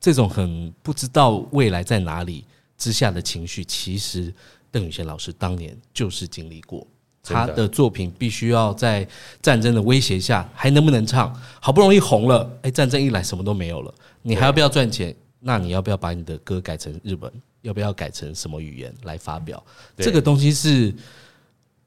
[0.00, 2.44] 这种很不知道未来在哪里
[2.76, 4.34] 之下的情绪，其实
[4.72, 6.84] 邓宇贤老师当年就是经历过，
[7.22, 9.06] 他的作品必须要在
[9.40, 11.32] 战争的威胁下还能不能唱？
[11.60, 15.14] 好不容易红了，哎，战争一来什么都没有了，你还要不要赚钱？
[15.38, 17.32] 那你要不要把你的歌改成日文？
[17.62, 19.62] 要不要改成什么语言来发表？
[19.96, 20.94] 这个东西是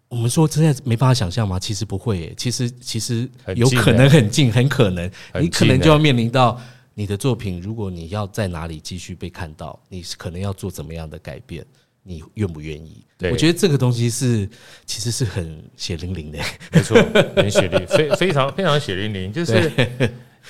[0.08, 1.58] 我们说真的没办法想象吗？
[1.58, 5.10] 其实不会耶，其实其实有可能很近，很可能
[5.40, 6.60] 你可能就要面临到
[6.94, 11.66] 你的作品，如果你要在哪里继续被看到，你可能要做怎么样的改变？
[12.04, 13.06] 你愿不愿意？
[13.32, 14.50] 我觉得这个东西是
[14.86, 16.40] 其实是很血淋淋的，
[16.74, 16.96] 没错，
[17.36, 19.32] 很血淋，非非常非常血淋淋。
[19.32, 19.72] 就是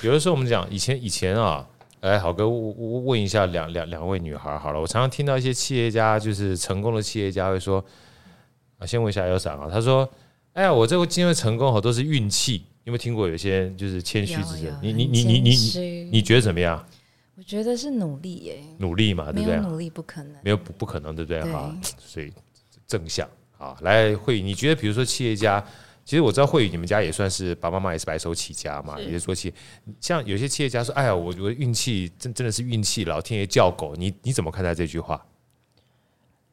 [0.01, 1.67] 有的时候我们讲以前以前啊。
[2.01, 4.79] 哎，好哥，我问一下两两两位女孩好了。
[4.81, 7.83] 我常常听到一些企业家，就是成功的企业家会说
[8.79, 10.09] ：“啊，先问一下 Elsa 啊。”他说
[10.53, 12.65] ：“哎呀，我这个今天成功好都是运气。
[12.85, 14.75] 有没有听过有些就是谦虚之人？
[14.81, 16.83] 你你你你你你你觉得怎么样？
[17.37, 19.57] 我觉得是努力耶，努力嘛，对不对？
[19.57, 21.43] 努力不可能，没有不不可能，对不对？
[21.51, 22.33] 哈，所以
[22.87, 23.29] 正向
[23.59, 25.63] 啊，来慧，你觉得比如说企业家，
[26.11, 29.53] 其实我知道慧宇你们家也算是爸爸妈妈也是白手起家嘛，也是说企业，
[30.01, 35.25] 像有些企业家说，哎呀，我我运气真真的是运气，老天爷叫狗，你你怎么看待这句话？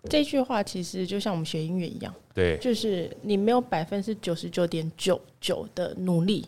[0.09, 6.47] 这句话其实就像我们学音乐一样，对，就是你没有百分之九十九点九九的努力，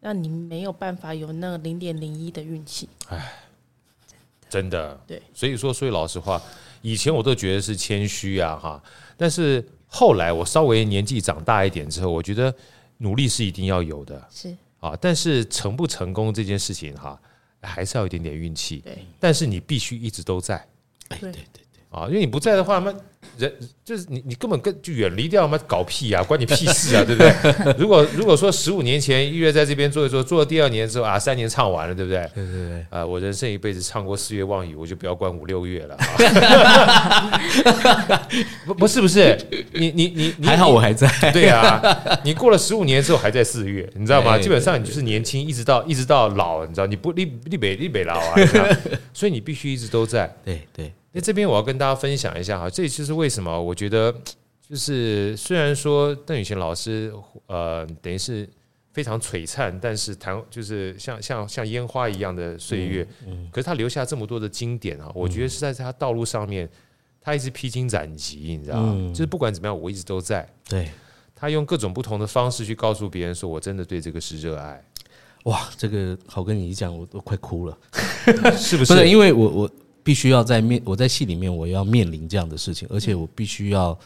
[0.00, 2.88] 那你没有办法有那零点零一的运气。
[3.10, 3.30] 哎，
[4.48, 6.40] 真的，对，所以说，说句老实话，
[6.80, 8.82] 以前我都觉得是谦虚啊，哈，
[9.18, 12.54] 但是后来我稍微年纪长大一点之后，我觉得
[12.98, 14.56] 努力是一定要有的，是。
[14.78, 17.18] 啊，但是成不成功这件事情哈，
[17.62, 20.66] 还是要有一点点运气，对，但是你必须一直都在，
[21.08, 21.18] 对。
[21.18, 21.65] 对对。
[21.96, 22.94] 啊，因为你不在的话，那
[23.38, 23.50] 人
[23.82, 27.32] 就是你，你根本跟就远离掉嘛，搞屁啊，关你屁事啊，对不对？
[27.78, 32.18] 如果如果说十五年前一月在这边做一做，做了第二年之后啊，三年唱完了，对不对？
[32.34, 32.80] 对对对。
[32.80, 35.96] 啊、呃，我人生一辈子唱过四月望雨，我就不要关五六月了。
[38.66, 39.34] 不不是不是，
[39.72, 41.08] 你你你你还好我还在。
[41.32, 41.80] 对啊，
[42.22, 44.38] 你过了十五年之后还在四月，你知道吗？
[44.38, 46.86] 基本上你就是年轻，一直到一直到老，你知道？
[46.86, 48.34] 你不立立北立北老啊，
[49.14, 50.30] 所以你必须一直都在。
[50.44, 50.92] 对对。
[51.16, 54.14] 那这边我要跟大家分享一下哈，这也就是为什么我觉得，
[54.68, 57.10] 就是虽然说邓雨贤老师
[57.46, 58.46] 呃，等于是
[58.92, 66.68] 非常璀璨，但是谈就是像像像烟花一样的岁月，嗯可是他留下这么多的经典啊，我觉得是在他道路上面，
[67.18, 69.10] 他一直披荆斩棘，你知道吗？
[69.14, 70.46] 就是不管怎么样，我一直都在。
[70.68, 70.90] 对，
[71.34, 74.84] 他用各种不同的方式去告诉别人，说我真的对这个是热爱。
[75.44, 77.78] 哇，这个好跟你一讲，我都快哭了，
[78.58, 78.92] 是不是？
[78.92, 79.70] 不是因为我我。
[80.06, 83.98] 必须要在面，我在戏里面我要面临这样的事情，而且我必须要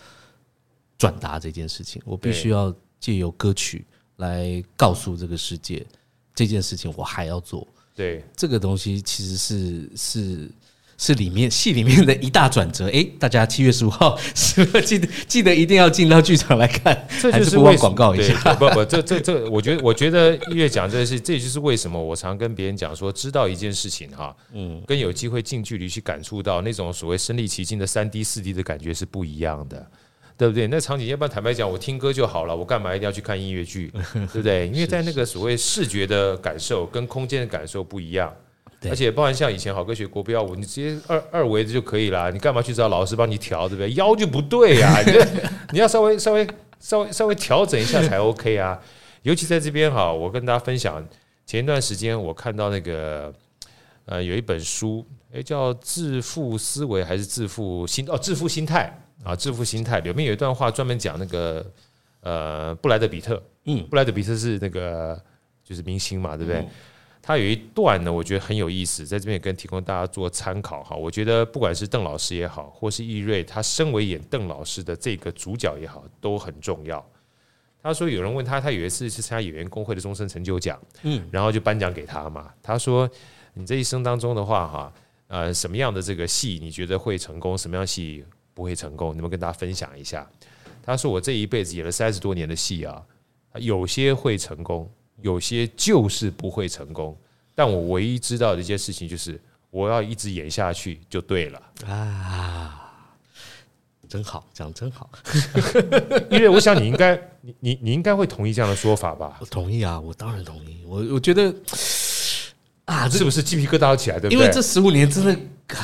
[0.96, 3.84] 转达这件事情，我必须要借由歌曲
[4.16, 5.86] 来告诉这个世界
[6.34, 7.68] 这件事情，我还要做。
[7.94, 10.51] 对，这个东西其实是是。
[11.03, 18.55] 是里面戏里面的一大转折，哎，大家七月十五号 是不是记得记得一定要进到剧场来看，这就是为广告一下。
[18.57, 29.86] 不不，这这这，我觉得我觉得越讲这个事，这就是为什么我常跟别人讲说，知道一件事情哈，嗯，跟有机会近距离去感触到那种所谓身临其境的三 D 四 D 的感觉是不一样的，
[30.36, 30.66] 对不对？
[30.66, 34.68] 那场景要不然坦白讲，我听歌就好了，我干嘛一定要去看音乐剧， 对不对？
[34.68, 38.30] 因为在那个所谓视觉的感受跟空间的感受不一样。
[38.89, 43.93] 而且包含像以前好歌学国标舞，你直接二二维的就可以了，你干嘛去找老师帮你调，对不对？
[43.93, 45.12] 腰就不对呀、啊， 你
[45.72, 48.81] 你要稍微稍微稍微稍微调整一下才 OK 啊。
[49.22, 51.07] 尤其在这边哈，我跟大家分享，
[51.45, 53.31] 前一段时间我看到那个
[54.07, 61.64] 呃有一本书，诶叫《致富思维》还是《致富心》哦，《致富心态》啊，《致富心态》里面有一段话专门讲那个
[62.22, 65.20] 呃布莱德比特，嗯，布莱德比特是那个
[65.62, 66.66] 就是明星嘛，对不对？
[67.22, 70.96] 他有一段呢，我觉得很有意思，在这边也跟提供大家做参考哈。
[70.96, 77.04] 我觉得不管是邓老师也好，或是易瑞，他身为演邓老师的这个主角也好，都很重要。
[77.82, 82.52] 他说有人问他，他有一次是参加演员工会的终身成就奖，嗯，然后就颁奖给他嘛。
[82.62, 83.08] 他说
[83.54, 84.92] ：“你这一生当中的话，哈，
[85.28, 89.08] 呃，什么样的这个戏你觉得会成功，什么样戏不会成功？
[89.08, 90.28] 能不能跟大家分享一下？”
[90.82, 93.02] 他说：“我这一辈子演了三十多年的戏啊，
[93.54, 94.90] 有些会成功。”
[95.22, 97.16] 有些就是不会成功，
[97.54, 99.40] 但我唯一知道的一件事情就是，
[99.70, 102.76] 我要一直演下去就对了啊！
[104.08, 105.08] 真好，讲真好，
[106.30, 109.36] 因为我想你应该，你你你应该会同意这样的说法吧？
[109.40, 110.82] 我同意啊，我当然同意。
[110.84, 111.54] 我我觉得
[112.86, 114.18] 啊，是不是鸡皮疙瘩都起来？
[114.18, 114.36] 对不对？
[114.36, 115.38] 因为这十五年真的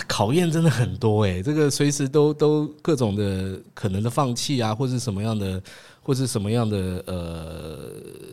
[0.09, 5.63] 考验真的很多哎，这个随时都都各种的可能的放弃啊，或是什么样的。
[6.07, 7.91] 或是什么样的呃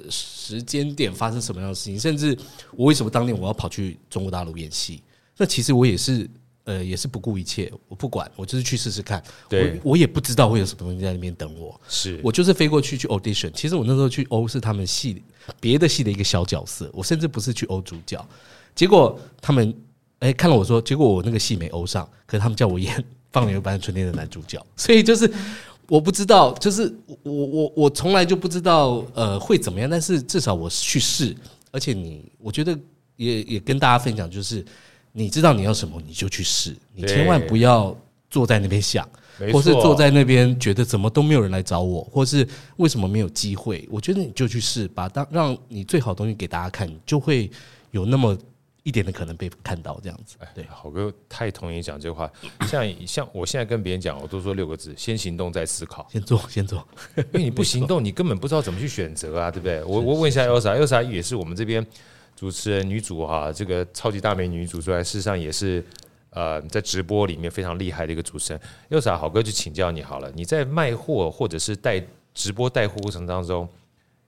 [0.08, 2.38] 时间点发生什么样的事情，甚至
[2.76, 5.02] 我为什么当年我要跑去中国大陆演戏？
[5.36, 6.30] 那其实我也是
[6.66, 9.24] 呃也是不顾一切，我不管，我就是去试试看。
[9.50, 11.82] 对，我也不知道会有什么东西在那边等我。
[11.90, 13.50] 是我就是飞过去去 audition。
[13.54, 15.24] 其实我那时候去欧是他们戏
[15.60, 18.24] 别的戏的一个小角色，我甚至不是去欧主角。
[18.76, 19.74] 结果他们
[20.20, 22.96] 哎、欸、看了我说，结果我那个戏没欧上，可是他们叫我演
[23.32, 25.28] 《放牛班春天》的男主角，所以就是。
[25.88, 31.36] 我不知道，就是我我我从来就不知道呃会怎么样，但是至少我去试，
[31.72, 32.78] 而且你我觉得
[33.16, 34.66] 也也跟大家分享，就是
[35.12, 37.96] 你知道你要什么你就去试，你千万不要
[38.30, 39.08] 坐在那边想，
[39.52, 47.52] 或是坐在那边觉得怎么都没有人来找我，或是为什么没有机会，我觉得你就去试，把当让你最好的东西给大家看，就会
[47.92, 48.36] 有那么
[48.84, 50.38] 一点的可能被看到这样子。
[50.54, 52.32] 对，好哥太同意讲这话。
[52.68, 56.08] 像像我现在跟别人讲，我都说六个字：先行动再思考。
[56.12, 56.88] 先做， 先做。
[57.16, 59.84] 因为你不行动，你根本不知道怎么去选择啊，对不对？
[59.84, 61.86] 我我问一下 Elsa，Elsa 也是我们这边
[62.36, 65.84] 主持人女主哈，这个超级大美女主出来，事实上也是。
[66.36, 70.32] 呃，在直播里面非常厉害的一个主持人，又啥好哥就请教你好了。
[70.34, 72.04] 你在卖货或者是带
[72.34, 73.70] 直播带货过程当中，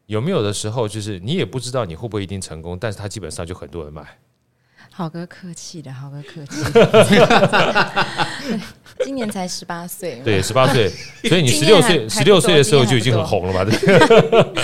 [0.06, 4.08] 有没有的时候就是你也不知道你会不会一定成功，但是他基本上就很多人买。
[4.92, 6.64] 好哥客气的，好哥客气。
[9.04, 10.90] 今年才十八岁，对，十八岁，
[11.28, 13.66] 所以你十六岁，十六岁的时候就已经很红了嘛？
[13.66, 13.76] 对。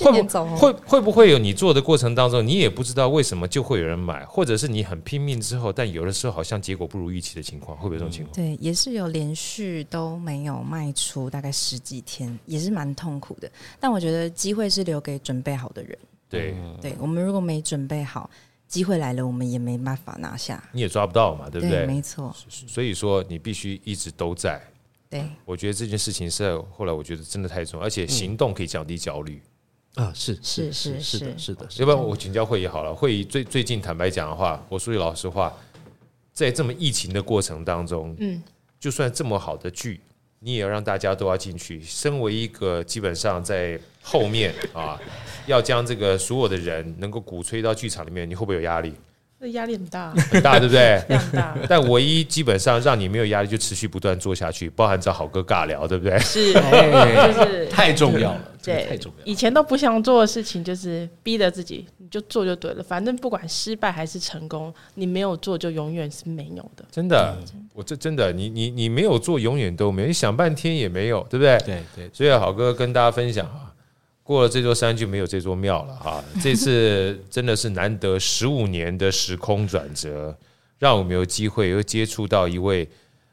[0.00, 0.22] 会
[0.56, 8.34] 会会不会有你做的过程当中，你也不知道为什么就会有人买，或者是你很拼命之后，但有的时候好像结果不如预期的情况，会不会有这种情况？
[8.34, 13.50] 对，也是有连续都没有卖出，大概十几天，也是蛮痛苦的。
[13.80, 15.98] 但我觉得机会是留给准备好的人。
[16.28, 18.30] 对，对我们如果没准备好。
[18.70, 21.78] 机会来了，我们也没办法拿下，你也抓不到嘛，对不对？
[21.78, 22.34] 对，没错。
[22.48, 24.62] 所以说，你必须一直都在。
[25.10, 29.42] 对，我觉得这件事情是后来我觉得真的太重要，而且行动可以降低焦虑。
[29.96, 31.68] 啊，是是是是的，是的。
[31.78, 35.52] 要不然我请教会议好了，会议最最近坦白讲的话，我说句老实话，
[36.32, 38.40] 在这么疫情的过程当中，嗯，
[38.78, 40.00] 就算这么好的剧。
[40.42, 41.82] 你也要让大家都要进去。
[41.82, 44.98] 身为一个基本上在后面啊，
[45.46, 48.94] 要将这个所有的人能够鼓吹到剧场里面，你会不会有压力？
[49.42, 51.02] 那压力很大，很大，对不对？
[51.08, 51.56] 非常大。
[51.66, 56.18] 但唯一基本上让你没有压力，就持续不断做下去，包含找好哥尬聊，对不对？
[56.18, 59.24] 是，就是太重要了，对，太重要。
[59.24, 62.82] 以前都不想做的事情，就是逼着自己，你就做就对了。
[62.82, 66.84] 反正不管失败还是成功，你没有做就永远是没有的。
[66.92, 67.34] 真的，
[67.72, 70.08] 我这真的，你你你没有做，永远都没有。
[70.08, 71.56] 你想半天也没有，对不对？
[71.64, 72.10] 对对。
[72.12, 73.69] 所以好哥跟大家分享啊。
[74.30, 76.22] 过了这座山就没有这座庙了哈！
[76.40, 80.32] 这次真的是难得十五年的时空转折，
[80.78, 82.88] 让我们有机会又接触到一位，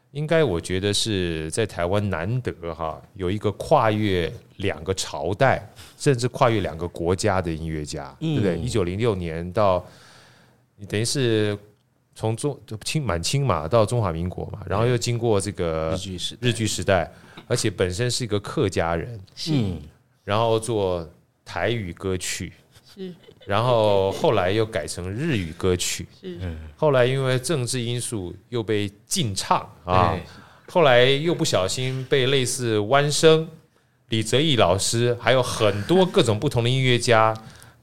[0.09, 8.57] 应该我觉得是在台湾难得哈，有一个跨越两个朝代，甚至跨越两个国家的音乐家，对不对？
[8.57, 9.85] 一九零六年到，
[10.77, 11.55] 你等于是
[12.15, 17.07] 从中清满清嘛到中华民国嘛，然后又经过这个日据时日据时代，
[17.47, 19.19] 而且本身是一个客家人，
[19.51, 19.79] 嗯。
[20.27, 21.09] 然后做
[21.45, 22.51] 台语歌曲，
[22.93, 23.13] 是，
[23.45, 26.37] 然后后来又改成日语歌曲，是，
[26.75, 30.19] 后来因为政治因素又被禁唱啊，
[30.67, 33.47] 后来又不小心被类似弯生、
[34.09, 37.33] 李泽毅老师，还有很多各种不同的音乐家，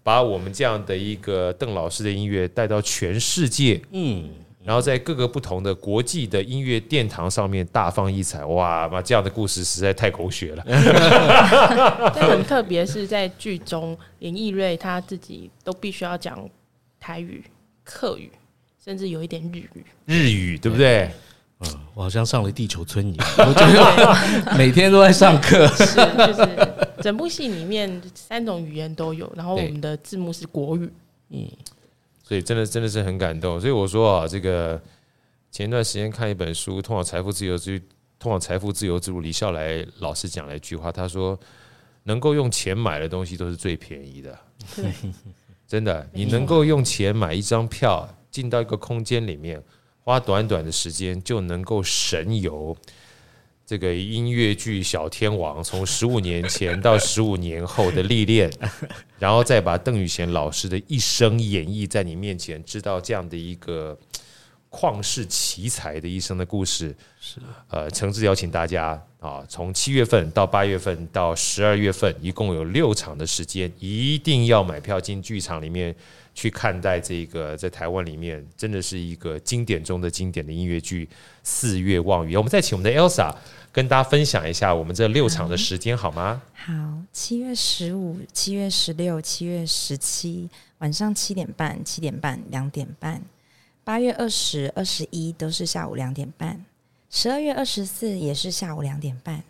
[0.02, 4.28] 把我们这样的一个邓老师的音乐带到全世界，嗯。
[4.64, 8.88] 然后在各个不同的国际的音乐殿堂上面大放异彩，哇！
[8.88, 10.64] 妈，这样的故事实在太狗血了。
[12.14, 16.48] 很特别是在剧中，连易瑞他自己都必须要讲
[16.98, 17.44] 台语、
[17.84, 18.32] 客语，
[18.82, 19.84] 甚至有一点日语。
[20.06, 21.10] 日语对不对？
[21.60, 25.66] 嗯，我好像上了地球村一样，我觉得 每天都在上课。
[25.68, 25.94] 是，
[26.26, 26.48] 就是
[27.02, 30.90] 整部戏里面三种语言都有，然后我们的字幕是国语。
[31.28, 31.46] 嗯。
[32.26, 34.80] 所以真的真的是很感动，所以我说啊，这个
[35.50, 37.80] 前一段时间看一本书《通往财富自由之
[38.18, 41.38] 通往财富自由之路》，李笑来老师讲了一句话，他说
[42.04, 44.38] ：“能够用钱买的东西都是最便宜的。”
[45.68, 49.62] 真的，你能够用钱买一张票进到一个空间里面，
[50.00, 52.74] 花短短的时间就能够神游。
[53.66, 58.50] 这个音乐剧小天王从十五年前到十五年后的历练，
[59.18, 63.98] 然后再把邓雨贤老师的一生演绎在你面前，知道这样的一个
[64.70, 66.94] 旷世奇才的一生的故事。
[67.18, 67.40] 是
[67.70, 75.96] 呃，诚挚邀请大家啊，从七月份到八月份到十二月份，一共有六场的时间，一定要买票进剧场里面
[76.34, 81.06] 去看待这个在台湾里面真的是一个经典中的经典的音乐剧
[81.42, 82.34] 《四月望雨》。
[82.36, 83.34] 我们再请我们的 Elsa。
[83.72, 86.40] 跟大家分享一下我们这六场的时间好吗？
[86.54, 86.72] 好，
[87.12, 93.18] 七月十五、七月十六、七月十七晚上七点半、七点半、两点半；
[93.82, 96.54] 八月二十二、十一都是下午两点半；
[97.10, 99.42] 十二月二十四也是下午两点半。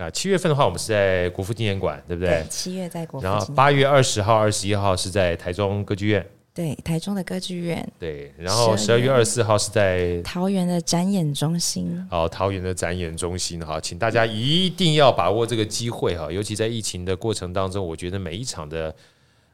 [0.00, 2.30] 啊，七月份的话，我们是在国父纪念馆，对不对？
[2.30, 3.26] 对，七月在国父。
[3.26, 6.26] 然后八月二十号、二十一号是在台中歌剧院。
[6.54, 7.86] 对，台中的歌剧院。
[7.98, 12.02] 对，然后十二月二十四号是在桃园的展演中心。
[12.10, 18.94] 哦，桃园的展演中心哈，请大家一定要把握这个机会哈，尤其在疫情的过程当中，我觉得每一场的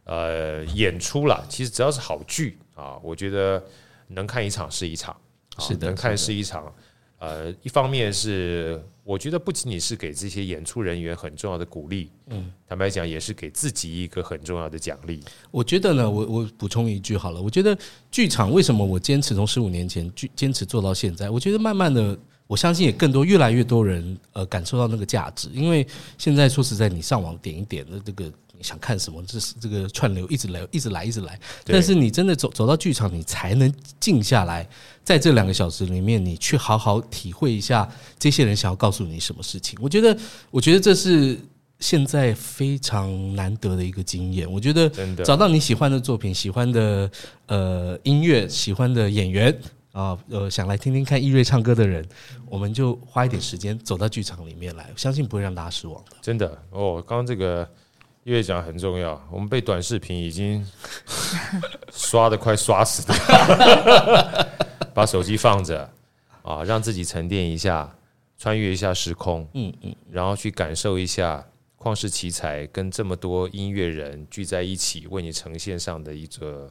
[0.04, 3.62] 呃演出啦，其实只要是好剧啊，我觉得
[4.08, 5.14] 能看一场是一场，
[5.58, 6.72] 是的，能看是一场。
[7.18, 15.20] 呃，一方面是我觉得不仅仅是给这些演出人员很重要的鼓励，嗯，坦白讲也是给自己一个很重要的奖励。
[15.52, 17.78] 我觉得呢，我我补充一句好了，我觉得
[18.10, 21.30] 剧场为什么我坚持从十五年前坚坚持做到现在？
[21.30, 25.86] 我觉得慢慢的，我相信也更多越来越多人呃感受到那个价值，因为
[26.18, 28.32] 现在说实在，你上网点一点的这个。
[28.66, 29.22] 你想看什么？
[29.28, 31.38] 这是这个串流一直来，一直来，一直来。
[31.64, 34.68] 但是你真的走走到剧场，你才能静下来，
[35.04, 37.88] 在这两个小时里面，你去好好体会一下
[38.18, 39.78] 这些人想要告诉你什么事情。
[39.80, 40.18] 我觉得，
[40.50, 41.38] 我觉得这是
[41.78, 44.50] 现在非常难得的一个经验。
[44.50, 44.90] 我觉得，
[45.22, 47.08] 找到你喜欢的作品、喜欢的
[47.46, 49.56] 呃音乐、喜欢的演员
[49.92, 52.04] 啊，呃，想来听听看易瑞唱歌的人，
[52.46, 56.16] 我们就花一点时间走到剧场里面来，相信不会让大家失望的。
[56.20, 57.64] 真的哦，刚刚这个。
[58.26, 60.66] 音乐讲很重要，我们被短视频已经
[61.94, 64.48] 刷的快刷死了，
[64.92, 65.88] 把手机放着
[66.42, 67.96] 啊，让自己沉淀一下，
[68.36, 71.46] 穿越一下时空，嗯嗯，然后去感受一下
[71.78, 76.68] 旷世奇才跟这么多音乐人聚在一起为你呈现上的一个，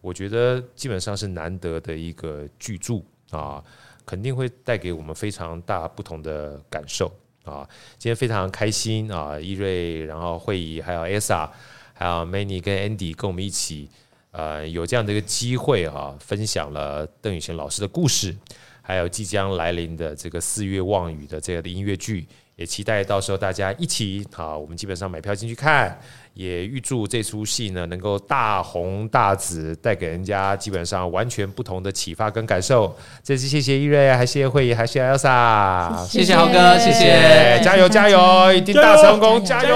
[0.00, 3.62] 我觉得基本上是难得的一个巨著啊，
[4.04, 7.08] 肯定会带给我们非常大不同的感受。
[7.48, 9.38] 啊，今天非常开心啊！
[9.40, 11.50] 伊瑞，然后慧仪，还有艾莎
[11.94, 13.88] 还有 Many 跟 Andy 跟我们一起，
[14.30, 18.36] 呃，有这样的一个机会、啊，分享了邓雨贤老师的故事，
[18.82, 22.26] 还有即将来临的这个四月望雨的这样的音乐剧，
[22.56, 25.98] 也期待到时候大家一起啊，我们基本上买票进去看。
[26.38, 32.96] 也预祝这出戏呢能够大红大紫，带给人家基本上完全不同的启发跟感受。
[33.24, 39.74] 这次谢谢易瑞，还谢谢慧仪，还谢谢 Elsa，谢谢豪哥，谢谢，加油加油，一定大成功，加油！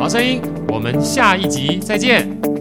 [0.00, 2.51] 好声音，我们下一集再见。